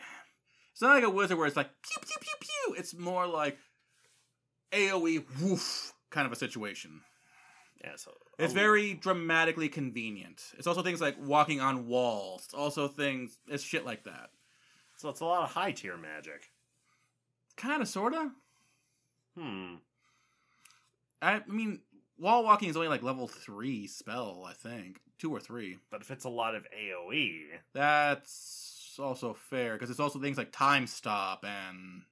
it's 0.73 0.83
not 0.83 0.95
like 0.95 1.05
a 1.05 1.11
wizard 1.11 1.39
where 1.39 1.47
it's 1.47 1.57
like 1.57 1.71
pew 1.83 2.03
pew 2.03 2.17
pew 2.21 2.35
pew. 2.41 2.75
It's 2.79 2.95
more 2.95 3.27
like 3.27 3.59
AOE 4.73 5.25
woof 5.41 5.93
kind 6.11 6.27
of 6.27 6.33
a 6.33 6.37
situation. 6.37 7.01
yeah, 7.83 7.97
so 7.97 8.13
It's 8.39 8.53
oh, 8.53 8.57
very 8.57 8.95
dramatically 8.95 9.69
convenient. 9.69 10.43
It's 10.59 10.67
also 10.67 10.83
things 10.83 11.01
like 11.01 11.17
walking 11.21 11.61
on 11.61 11.87
walls. 11.87 12.43
It's 12.45 12.55
also 12.55 12.89
things 12.89 13.39
it's 13.49 13.63
shit 13.63 13.85
like 13.85 14.05
that. 14.05 14.31
so 14.97 15.09
it's 15.09 15.21
a 15.21 15.25
lot 15.25 15.43
of 15.43 15.51
high 15.51 15.73
tier 15.73 15.97
magic. 15.97 16.51
Kind 17.57 17.83
of, 17.83 17.89
sorta. 17.89 18.31
Hmm. 19.39 19.75
I 21.21 21.41
mean, 21.47 21.81
wall 22.19 22.45
walking 22.45 22.69
is 22.69 22.77
only 22.77 22.89
like 22.89 23.03
level 23.03 23.29
three 23.29 23.87
spell, 23.87 24.45
I 24.47 24.53
think, 24.55 25.01
two 25.19 25.31
or 25.31 25.41
three. 25.41 25.79
But 25.91 26.01
if 26.01 26.11
it's 26.11 26.25
a 26.25 26.31
lot 26.31 26.55
of 26.55 26.67
AOE, 26.77 27.45
That's 27.73 28.99
also 28.99 29.35
fair 29.35 29.75
because 29.75 29.91
it's 29.91 30.01
also 30.01 30.19
things 30.19 30.37
like 30.37 30.53
time 30.53 30.87
stop 30.87 31.45
and 31.45 32.03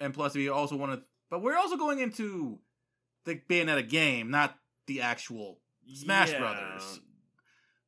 and 0.00 0.12
plus 0.12 0.36
if 0.36 0.42
you 0.42 0.52
also 0.52 0.76
want 0.76 0.92
to, 0.92 1.02
but 1.30 1.42
we're 1.42 1.56
also 1.56 1.76
going 1.76 1.98
into 1.98 2.58
the 3.24 3.40
Bayonetta 3.48 3.88
game, 3.88 4.30
not 4.30 4.56
the 4.86 5.02
actual 5.02 5.58
Smash 5.92 6.32
yeah, 6.32 6.38
Brothers. 6.38 7.00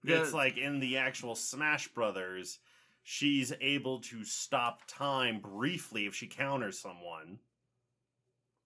It's 0.05 0.33
like 0.33 0.57
in 0.57 0.81
the 0.81 0.99
actual 0.99 1.35
Smash 1.35 1.89
Brothers, 1.89 2.59
she's 3.03 3.53
able 3.61 4.01
to 4.03 4.25
stop 4.25 4.83
time 4.87 5.41
briefly 5.41 6.07
if 6.07 6.15
she 6.15 6.27
counters 6.27 6.79
someone. 6.79 7.39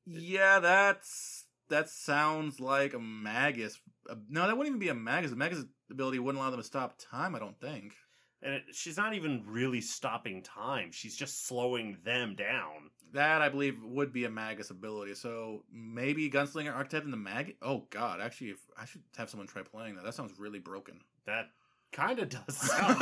Yeah, 0.06 0.60
that's 0.60 1.46
that 1.68 1.88
sounds 1.88 2.60
like 2.60 2.94
a 2.94 2.98
Magus. 2.98 3.80
No, 4.28 4.46
that 4.46 4.56
wouldn't 4.56 4.76
even 4.76 4.78
be 4.78 4.88
a 4.88 4.94
Magus. 4.94 5.30
The 5.30 5.36
Magus 5.36 5.64
ability 5.90 6.18
wouldn't 6.18 6.40
allow 6.40 6.50
them 6.50 6.60
to 6.60 6.66
stop 6.66 6.98
time. 6.98 7.34
I 7.34 7.38
don't 7.38 7.58
think. 7.60 7.94
And 8.42 8.54
it, 8.54 8.62
she's 8.72 8.96
not 8.96 9.14
even 9.14 9.44
really 9.46 9.80
stopping 9.80 10.42
time. 10.42 10.90
She's 10.90 11.14
just 11.16 11.46
slowing 11.46 11.96
them 12.04 12.34
down. 12.34 12.90
That 13.12 13.42
I 13.42 13.48
believe 13.48 13.82
would 13.84 14.12
be 14.12 14.24
a 14.24 14.30
Magus 14.30 14.70
ability. 14.70 15.14
So 15.14 15.64
maybe 15.72 16.30
Gunslinger 16.30 16.74
Archetype 16.74 17.04
in 17.04 17.10
the 17.10 17.16
Mag. 17.16 17.56
Oh 17.62 17.86
God, 17.90 18.20
actually, 18.20 18.50
if, 18.50 18.58
I 18.76 18.84
should 18.86 19.02
have 19.16 19.30
someone 19.30 19.46
try 19.46 19.62
playing 19.62 19.96
that. 19.96 20.04
That 20.04 20.14
sounds 20.14 20.38
really 20.38 20.58
broken. 20.58 21.00
That 21.26 21.50
kind 21.92 22.18
of 22.18 22.30
does 22.30 22.56
sound. 22.56 22.96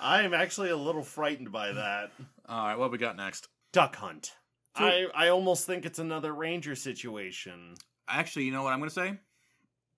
I 0.00 0.22
am 0.22 0.34
actually 0.34 0.70
a 0.70 0.76
little 0.76 1.02
frightened 1.02 1.50
by 1.50 1.72
that. 1.72 2.12
All 2.48 2.66
right, 2.66 2.78
what 2.78 2.92
we 2.92 2.98
got 2.98 3.16
next? 3.16 3.48
Duck 3.72 3.96
Hunt. 3.96 4.32
So- 4.76 4.84
I, 4.84 5.06
I 5.14 5.28
almost 5.28 5.66
think 5.66 5.84
it's 5.86 5.98
another 5.98 6.32
ranger 6.32 6.74
situation. 6.76 7.74
Actually, 8.08 8.44
you 8.44 8.52
know 8.52 8.62
what 8.62 8.72
I'm 8.72 8.80
going 8.80 8.90
to 8.90 8.94
say? 8.94 9.14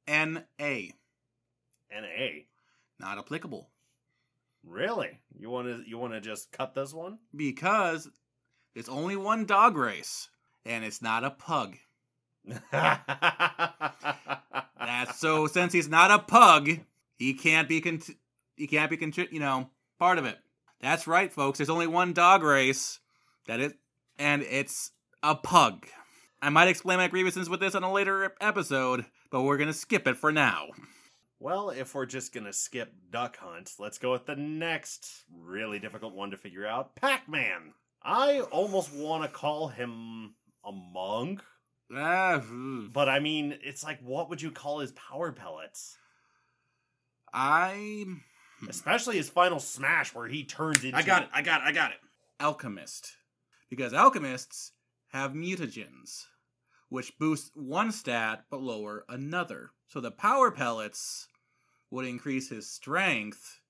N 0.07 0.45
A, 0.61 0.93
NA. 1.91 2.29
Not 2.99 3.19
applicable 3.19 3.71
Really? 4.67 5.21
You 5.39 5.49
want 5.49 5.69
to 5.69 5.89
you 5.89 5.97
want 5.97 6.13
to 6.13 6.21
just 6.21 6.51
cut 6.51 6.75
this 6.75 6.93
one? 6.93 7.19
because 7.35 8.09
there's 8.75 8.89
only 8.89 9.17
one 9.17 9.47
dog 9.47 9.77
race, 9.77 10.29
and 10.65 10.85
it's 10.85 11.01
not 11.01 11.25
a 11.25 11.31
pug. 11.31 11.77
That's 12.73 13.01
so 15.19 15.47
since 15.47 15.73
he's 15.73 15.89
not 15.89 16.11
a 16.11 16.19
pug, 16.19 16.81
he 17.17 17.35
can't 17.35 17.69
be 17.69 17.81
con- 17.81 18.03
he 18.57 18.67
can't 18.67 18.91
be 18.91 18.97
contri- 18.97 19.31
you 19.33 19.41
know 19.41 19.71
part 19.99 20.19
of 20.19 20.25
it. 20.25 20.37
That's 20.81 21.07
right, 21.07 21.33
folks. 21.33 21.59
There's 21.59 21.71
only 21.71 21.87
one 21.87 22.13
dog 22.13 22.43
race 22.43 22.99
that 23.47 23.61
it 23.61 23.75
and 24.19 24.43
it's 24.43 24.91
a 25.23 25.37
pug. 25.37 25.87
I 26.43 26.51
might 26.51 26.69
explain 26.69 26.99
my 26.99 27.09
grievances 27.09 27.49
with 27.49 27.61
this 27.61 27.75
on 27.75 27.83
a 27.83 27.93
later 27.93 28.35
episode, 28.41 29.07
but 29.31 29.43
we're 29.43 29.59
gonna 29.59 29.73
skip 29.73 30.09
it 30.09 30.17
for 30.17 30.33
now. 30.33 30.67
Well, 31.39 31.71
if 31.71 31.95
we're 31.95 32.07
just 32.07 32.33
gonna 32.33 32.53
skip 32.53 32.93
Duck 33.11 33.37
Hunt, 33.37 33.73
let's 33.79 33.99
go 33.99 34.13
with 34.13 34.27
the 34.27 34.37
next 34.37 35.25
really 35.31 35.79
difficult 35.79 36.15
one 36.15 36.31
to 36.31 36.37
figure 36.37 36.67
out 36.67 36.97
Pac 36.97 37.29
Man. 37.29 37.75
I 38.03 38.41
almost 38.41 38.95
want 38.95 39.23
to 39.25 39.29
call 39.29 39.69
him 39.69 40.35
a 40.65 40.73
monk, 40.73 41.43
Ah, 41.95 42.43
but 42.91 43.09
I 43.09 43.21
mean, 43.21 43.59
it's 43.63 43.85
like, 43.85 44.01
what 44.01 44.29
would 44.29 44.43
you 44.43 44.51
call 44.51 44.81
his 44.81 44.93
power 44.93 45.33
pellets? 45.33 45.97
I 47.33 48.05
Especially 48.69 49.17
his 49.17 49.29
final 49.29 49.61
smash 49.61 50.15
where 50.15 50.27
he 50.27 50.45
turns 50.45 50.83
into. 50.83 50.97
I 50.97 51.03
got 51.03 51.25
it. 51.25 51.29
I 51.33 51.43
got 51.43 51.61
it. 51.61 51.65
I 51.67 51.73
got 51.73 51.91
it. 51.91 51.99
Alchemist. 52.41 53.17
Because 53.69 53.93
alchemists 53.93 54.73
have 55.09 55.33
mutagens, 55.33 56.25
which 56.89 57.19
boosts 57.19 57.51
one 57.55 57.91
stat 57.93 58.45
but 58.51 58.61
lower 58.63 59.05
another. 59.09 59.71
So 59.89 60.01
the 60.01 60.11
power 60.11 60.51
pellets 60.51 61.29
would 61.91 62.07
increase 62.07 62.49
his 62.49 62.69
strength, 62.69 63.61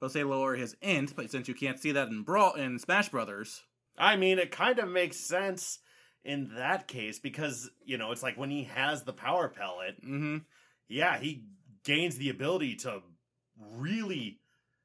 but 0.00 0.12
say 0.12 0.24
lower 0.24 0.54
his 0.56 0.76
int, 0.80 1.14
but 1.16 1.30
since 1.30 1.48
you 1.48 1.54
can't 1.54 1.78
see 1.80 1.92
that 1.92 2.08
in 2.08 2.22
Brawl 2.22 2.54
in 2.54 2.78
Smash 2.78 3.08
Brothers. 3.08 3.62
I 3.96 4.16
mean, 4.16 4.38
it 4.38 4.50
kind 4.50 4.78
of 4.78 4.88
makes 4.88 5.16
sense 5.16 5.80
in 6.24 6.50
that 6.56 6.86
case 6.88 7.18
because, 7.18 7.70
you 7.84 7.98
know, 7.98 8.12
it's 8.12 8.22
like 8.22 8.36
when 8.36 8.50
he 8.50 8.64
has 8.64 9.02
the 9.02 9.12
power 9.12 9.48
pellet, 9.48 9.96
Mm-hmm. 10.04 10.38
yeah, 10.88 11.18
he 11.18 11.44
gains 11.84 12.16
the 12.16 12.30
ability 12.30 12.76
to 12.76 13.02
really 13.76 14.38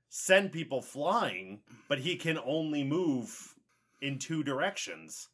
send 0.10 0.52
people 0.52 0.82
flying, 0.82 1.62
but 1.90 2.00
he 2.00 2.16
can 2.16 2.40
only 2.46 2.84
move 2.84 3.56
in 4.02 4.20
two 4.20 4.44
directions. 4.44 5.30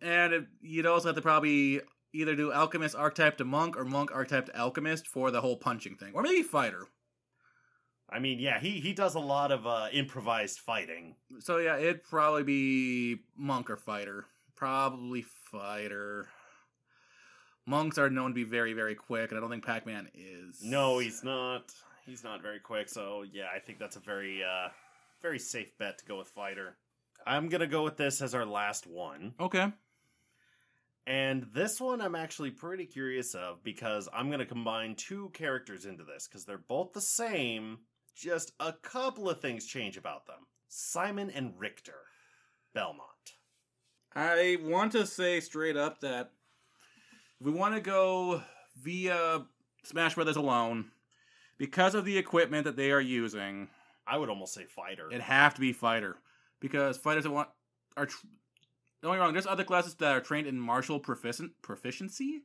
And 0.00 0.32
it, 0.32 0.46
you'd 0.60 0.86
also 0.86 1.08
have 1.08 1.16
to 1.16 1.22
probably 1.22 1.80
either 2.12 2.34
do 2.34 2.52
alchemist 2.52 2.94
archetype 2.94 3.36
to 3.38 3.44
monk 3.44 3.76
or 3.76 3.84
monk 3.84 4.10
archetype 4.12 4.46
to 4.46 4.56
alchemist 4.56 5.06
for 5.06 5.30
the 5.30 5.40
whole 5.40 5.56
punching 5.56 5.96
thing. 5.96 6.12
Or 6.14 6.22
maybe 6.22 6.42
fighter. 6.42 6.86
I 8.08 8.20
mean, 8.20 8.38
yeah, 8.38 8.60
he 8.60 8.80
he 8.80 8.92
does 8.92 9.14
a 9.14 9.20
lot 9.20 9.50
of 9.50 9.66
uh, 9.66 9.88
improvised 9.92 10.60
fighting. 10.60 11.16
So 11.40 11.58
yeah, 11.58 11.76
it'd 11.76 12.04
probably 12.04 12.44
be 12.44 13.16
monk 13.36 13.68
or 13.68 13.76
fighter. 13.76 14.26
Probably 14.54 15.24
fighter. 15.50 16.28
Monks 17.66 17.98
are 17.98 18.08
known 18.08 18.30
to 18.30 18.34
be 18.34 18.44
very, 18.44 18.74
very 18.74 18.94
quick, 18.94 19.30
and 19.30 19.38
I 19.38 19.40
don't 19.40 19.50
think 19.50 19.66
Pac-Man 19.66 20.08
is. 20.14 20.62
No, 20.62 20.98
he's 21.00 21.24
not. 21.24 21.72
He's 22.06 22.22
not 22.22 22.40
very 22.42 22.60
quick. 22.60 22.88
So 22.88 23.24
yeah, 23.30 23.46
I 23.54 23.58
think 23.58 23.80
that's 23.80 23.96
a 23.96 24.00
very 24.00 24.42
uh, 24.44 24.68
very 25.20 25.40
safe 25.40 25.76
bet 25.76 25.98
to 25.98 26.04
go 26.04 26.18
with 26.18 26.28
fighter. 26.28 26.76
I'm 27.26 27.48
gonna 27.48 27.66
go 27.66 27.82
with 27.82 27.96
this 27.96 28.22
as 28.22 28.36
our 28.36 28.46
last 28.46 28.86
one. 28.86 29.34
Okay. 29.40 29.72
And 31.06 31.46
this 31.54 31.80
one 31.80 32.00
I'm 32.00 32.16
actually 32.16 32.50
pretty 32.50 32.84
curious 32.84 33.34
of 33.34 33.62
because 33.62 34.08
I'm 34.12 34.26
going 34.28 34.40
to 34.40 34.46
combine 34.46 34.96
two 34.96 35.30
characters 35.32 35.84
into 35.84 36.02
this 36.02 36.26
because 36.26 36.44
they're 36.44 36.58
both 36.58 36.92
the 36.92 37.00
same, 37.00 37.78
just 38.16 38.52
a 38.58 38.72
couple 38.72 39.30
of 39.30 39.40
things 39.40 39.66
change 39.66 39.96
about 39.96 40.26
them. 40.26 40.46
Simon 40.68 41.30
and 41.30 41.54
Richter, 41.56 42.00
Belmont. 42.74 43.06
I 44.16 44.58
want 44.62 44.92
to 44.92 45.06
say 45.06 45.40
straight 45.40 45.76
up 45.76 46.00
that 46.00 46.32
if 47.40 47.46
we 47.46 47.52
want 47.52 47.74
to 47.74 47.80
go 47.80 48.42
via 48.82 49.46
Smash 49.84 50.14
Brothers 50.16 50.36
alone, 50.36 50.86
because 51.58 51.94
of 51.94 52.04
the 52.04 52.18
equipment 52.18 52.64
that 52.64 52.76
they 52.76 52.90
are 52.90 53.00
using, 53.00 53.68
I 54.06 54.18
would 54.18 54.28
almost 54.28 54.54
say 54.54 54.64
fighter. 54.64 55.08
it'd 55.08 55.20
have 55.20 55.54
to 55.54 55.60
be 55.60 55.72
fighter 55.72 56.16
because 56.60 56.96
fighters 56.96 57.24
that 57.24 57.30
want 57.30 57.48
are. 57.96 58.06
Tr- 58.06 58.26
don't 59.06 59.14
get 59.14 59.20
me 59.20 59.24
wrong. 59.24 59.32
There's 59.32 59.46
other 59.46 59.64
classes 59.64 59.94
that 59.96 60.12
are 60.12 60.20
trained 60.20 60.46
in 60.46 60.58
martial 60.60 60.98
proficient 60.98 61.52
proficiency. 61.62 62.42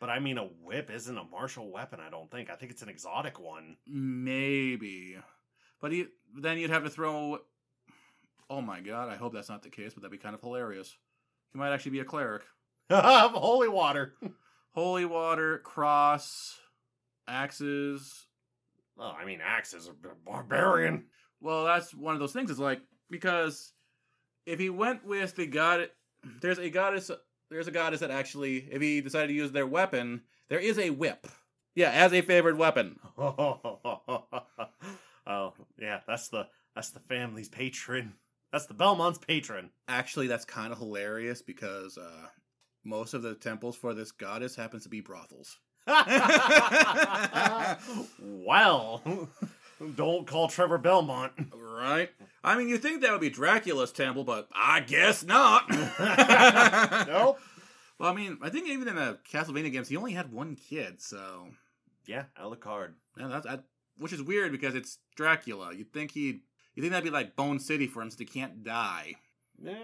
But 0.00 0.10
I 0.10 0.18
mean, 0.18 0.38
a 0.38 0.44
whip 0.44 0.90
isn't 0.90 1.16
a 1.16 1.24
martial 1.24 1.70
weapon. 1.70 2.00
I 2.04 2.10
don't 2.10 2.30
think. 2.30 2.50
I 2.50 2.56
think 2.56 2.72
it's 2.72 2.82
an 2.82 2.88
exotic 2.88 3.38
one. 3.38 3.76
Maybe, 3.86 5.16
but 5.80 5.92
you, 5.92 6.08
then 6.40 6.58
you'd 6.58 6.70
have 6.70 6.84
to 6.84 6.90
throw. 6.90 7.38
Oh 8.50 8.60
my 8.60 8.80
god! 8.80 9.08
I 9.08 9.16
hope 9.16 9.32
that's 9.32 9.48
not 9.48 9.62
the 9.62 9.70
case, 9.70 9.94
but 9.94 10.02
that'd 10.02 10.12
be 10.12 10.22
kind 10.22 10.34
of 10.34 10.40
hilarious. 10.40 10.96
He 11.52 11.58
might 11.58 11.72
actually 11.72 11.92
be 11.92 12.00
a 12.00 12.04
cleric. 12.04 12.42
Holy 12.90 13.68
water. 13.68 14.14
Holy 14.74 15.04
water, 15.04 15.58
cross, 15.58 16.58
axes. 17.28 18.26
Oh, 18.98 19.14
I 19.18 19.24
mean, 19.24 19.40
axes 19.44 19.88
are 19.88 20.16
barbarian. 20.24 21.04
Well, 21.40 21.64
that's 21.64 21.94
one 21.94 22.14
of 22.14 22.20
those 22.20 22.32
things. 22.32 22.50
It's 22.50 22.58
like 22.58 22.80
because 23.10 23.72
if 24.46 24.58
he 24.58 24.70
went 24.70 25.04
with 25.04 25.36
the 25.36 25.46
god, 25.46 25.90
there's 26.40 26.58
a 26.58 26.70
goddess. 26.70 27.10
There's 27.50 27.68
a 27.68 27.72
goddess 27.72 28.00
that 28.00 28.10
actually, 28.10 28.68
if 28.70 28.80
he 28.80 29.00
decided 29.00 29.28
to 29.28 29.34
use 29.34 29.52
their 29.52 29.66
weapon, 29.66 30.22
there 30.48 30.58
is 30.58 30.78
a 30.78 30.90
whip. 30.90 31.26
Yeah, 31.74 31.90
as 31.90 32.12
a 32.12 32.20
favored 32.22 32.56
weapon. 32.58 32.98
oh, 33.18 33.92
yeah, 35.78 36.00
that's 36.06 36.28
the 36.28 36.46
that's 36.74 36.90
the 36.90 37.00
family's 37.00 37.48
patron. 37.48 38.14
That's 38.52 38.66
the 38.66 38.74
Belmont's 38.74 39.18
patron. 39.18 39.70
Actually, 39.88 40.26
that's 40.26 40.44
kind 40.44 40.72
of 40.72 40.78
hilarious 40.78 41.40
because 41.40 41.96
uh, 41.96 42.26
most 42.84 43.14
of 43.14 43.22
the 43.22 43.34
temples 43.34 43.76
for 43.76 43.94
this 43.94 44.12
goddess 44.12 44.54
happens 44.54 44.82
to 44.82 44.90
be 44.90 45.00
brothels. 45.00 45.58
well, 48.20 49.02
don't 49.96 50.26
call 50.26 50.48
Trevor 50.48 50.78
Belmont. 50.78 51.32
Right? 51.54 52.10
I 52.44 52.56
mean, 52.56 52.68
you 52.68 52.76
think 52.78 53.02
that 53.02 53.12
would 53.12 53.20
be 53.20 53.30
Dracula's 53.30 53.92
temple, 53.92 54.24
but 54.24 54.48
I 54.54 54.80
guess 54.80 55.22
not. 55.24 55.64
nope. 57.08 57.38
Well, 57.98 58.10
I 58.10 58.14
mean, 58.14 58.38
I 58.42 58.48
think 58.50 58.68
even 58.68 58.88
in 58.88 58.96
the 58.96 59.18
Castlevania 59.30 59.70
games, 59.70 59.88
he 59.88 59.96
only 59.96 60.12
had 60.12 60.32
one 60.32 60.56
kid, 60.56 61.00
so 61.00 61.46
Yeah, 62.06 62.24
Alucard. 62.40 62.94
yeah, 63.16 63.28
that's 63.28 63.46
that, 63.46 63.64
which 63.96 64.12
is 64.12 64.20
weird 64.22 64.50
because 64.50 64.74
it's 64.74 64.98
Dracula. 65.14 65.72
You'd 65.72 65.92
think 65.92 66.10
he'd, 66.10 66.40
you 66.74 66.82
think 66.82 66.90
that'd 66.92 67.04
be 67.04 67.10
like 67.10 67.36
Bone 67.36 67.60
City 67.60 67.86
for 67.86 68.02
him, 68.02 68.10
since 68.10 68.18
he 68.18 68.26
can't 68.26 68.64
die. 68.64 69.14
No. 69.60 69.76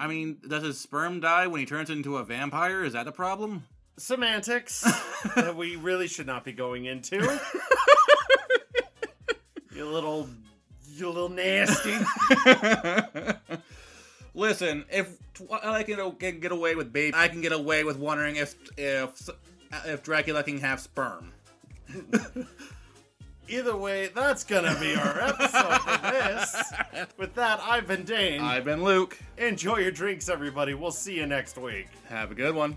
I 0.00 0.06
mean, 0.08 0.38
does 0.46 0.62
his 0.62 0.78
sperm 0.78 1.20
die 1.20 1.46
when 1.46 1.60
he 1.60 1.66
turns 1.66 1.88
into 1.90 2.18
a 2.18 2.24
vampire? 2.24 2.84
Is 2.84 2.92
that 2.92 3.08
a 3.08 3.12
problem? 3.12 3.64
semantics 3.96 4.82
that 5.34 5.56
we 5.56 5.74
really 5.74 6.06
should 6.06 6.26
not 6.26 6.44
be 6.44 6.52
going 6.52 6.84
into. 6.84 7.16
you 9.74 9.84
little, 9.90 10.28
you 10.98 11.08
little 11.08 11.28
nasty. 11.28 11.96
Listen, 14.34 14.84
if 14.90 15.16
I 15.50 15.82
can 15.82 16.14
get 16.18 16.40
get 16.40 16.52
away 16.52 16.74
with 16.74 16.92
baby, 16.92 17.14
I 17.16 17.28
can 17.28 17.40
get 17.40 17.52
away 17.52 17.84
with 17.84 17.96
wondering 17.96 18.36
if 18.36 18.54
if 18.76 19.28
if 19.84 20.02
Dracula 20.02 20.42
can 20.42 20.58
have 20.58 20.80
sperm. 20.80 21.32
Either 23.48 23.76
way, 23.76 24.08
that's 24.08 24.44
gonna 24.44 24.78
be 24.78 24.94
our 24.94 25.20
episode 25.20 25.78
for 25.78 26.12
this. 26.12 26.72
With 27.16 27.34
that, 27.34 27.60
I've 27.62 27.86
been 27.88 28.04
Dane. 28.04 28.42
I've 28.42 28.64
been 28.64 28.84
Luke. 28.84 29.18
Enjoy 29.38 29.78
your 29.78 29.90
drinks, 29.90 30.28
everybody. 30.28 30.74
We'll 30.74 30.90
see 30.90 31.16
you 31.16 31.26
next 31.26 31.56
week. 31.56 31.88
Have 32.08 32.30
a 32.30 32.34
good 32.34 32.54
one. 32.54 32.76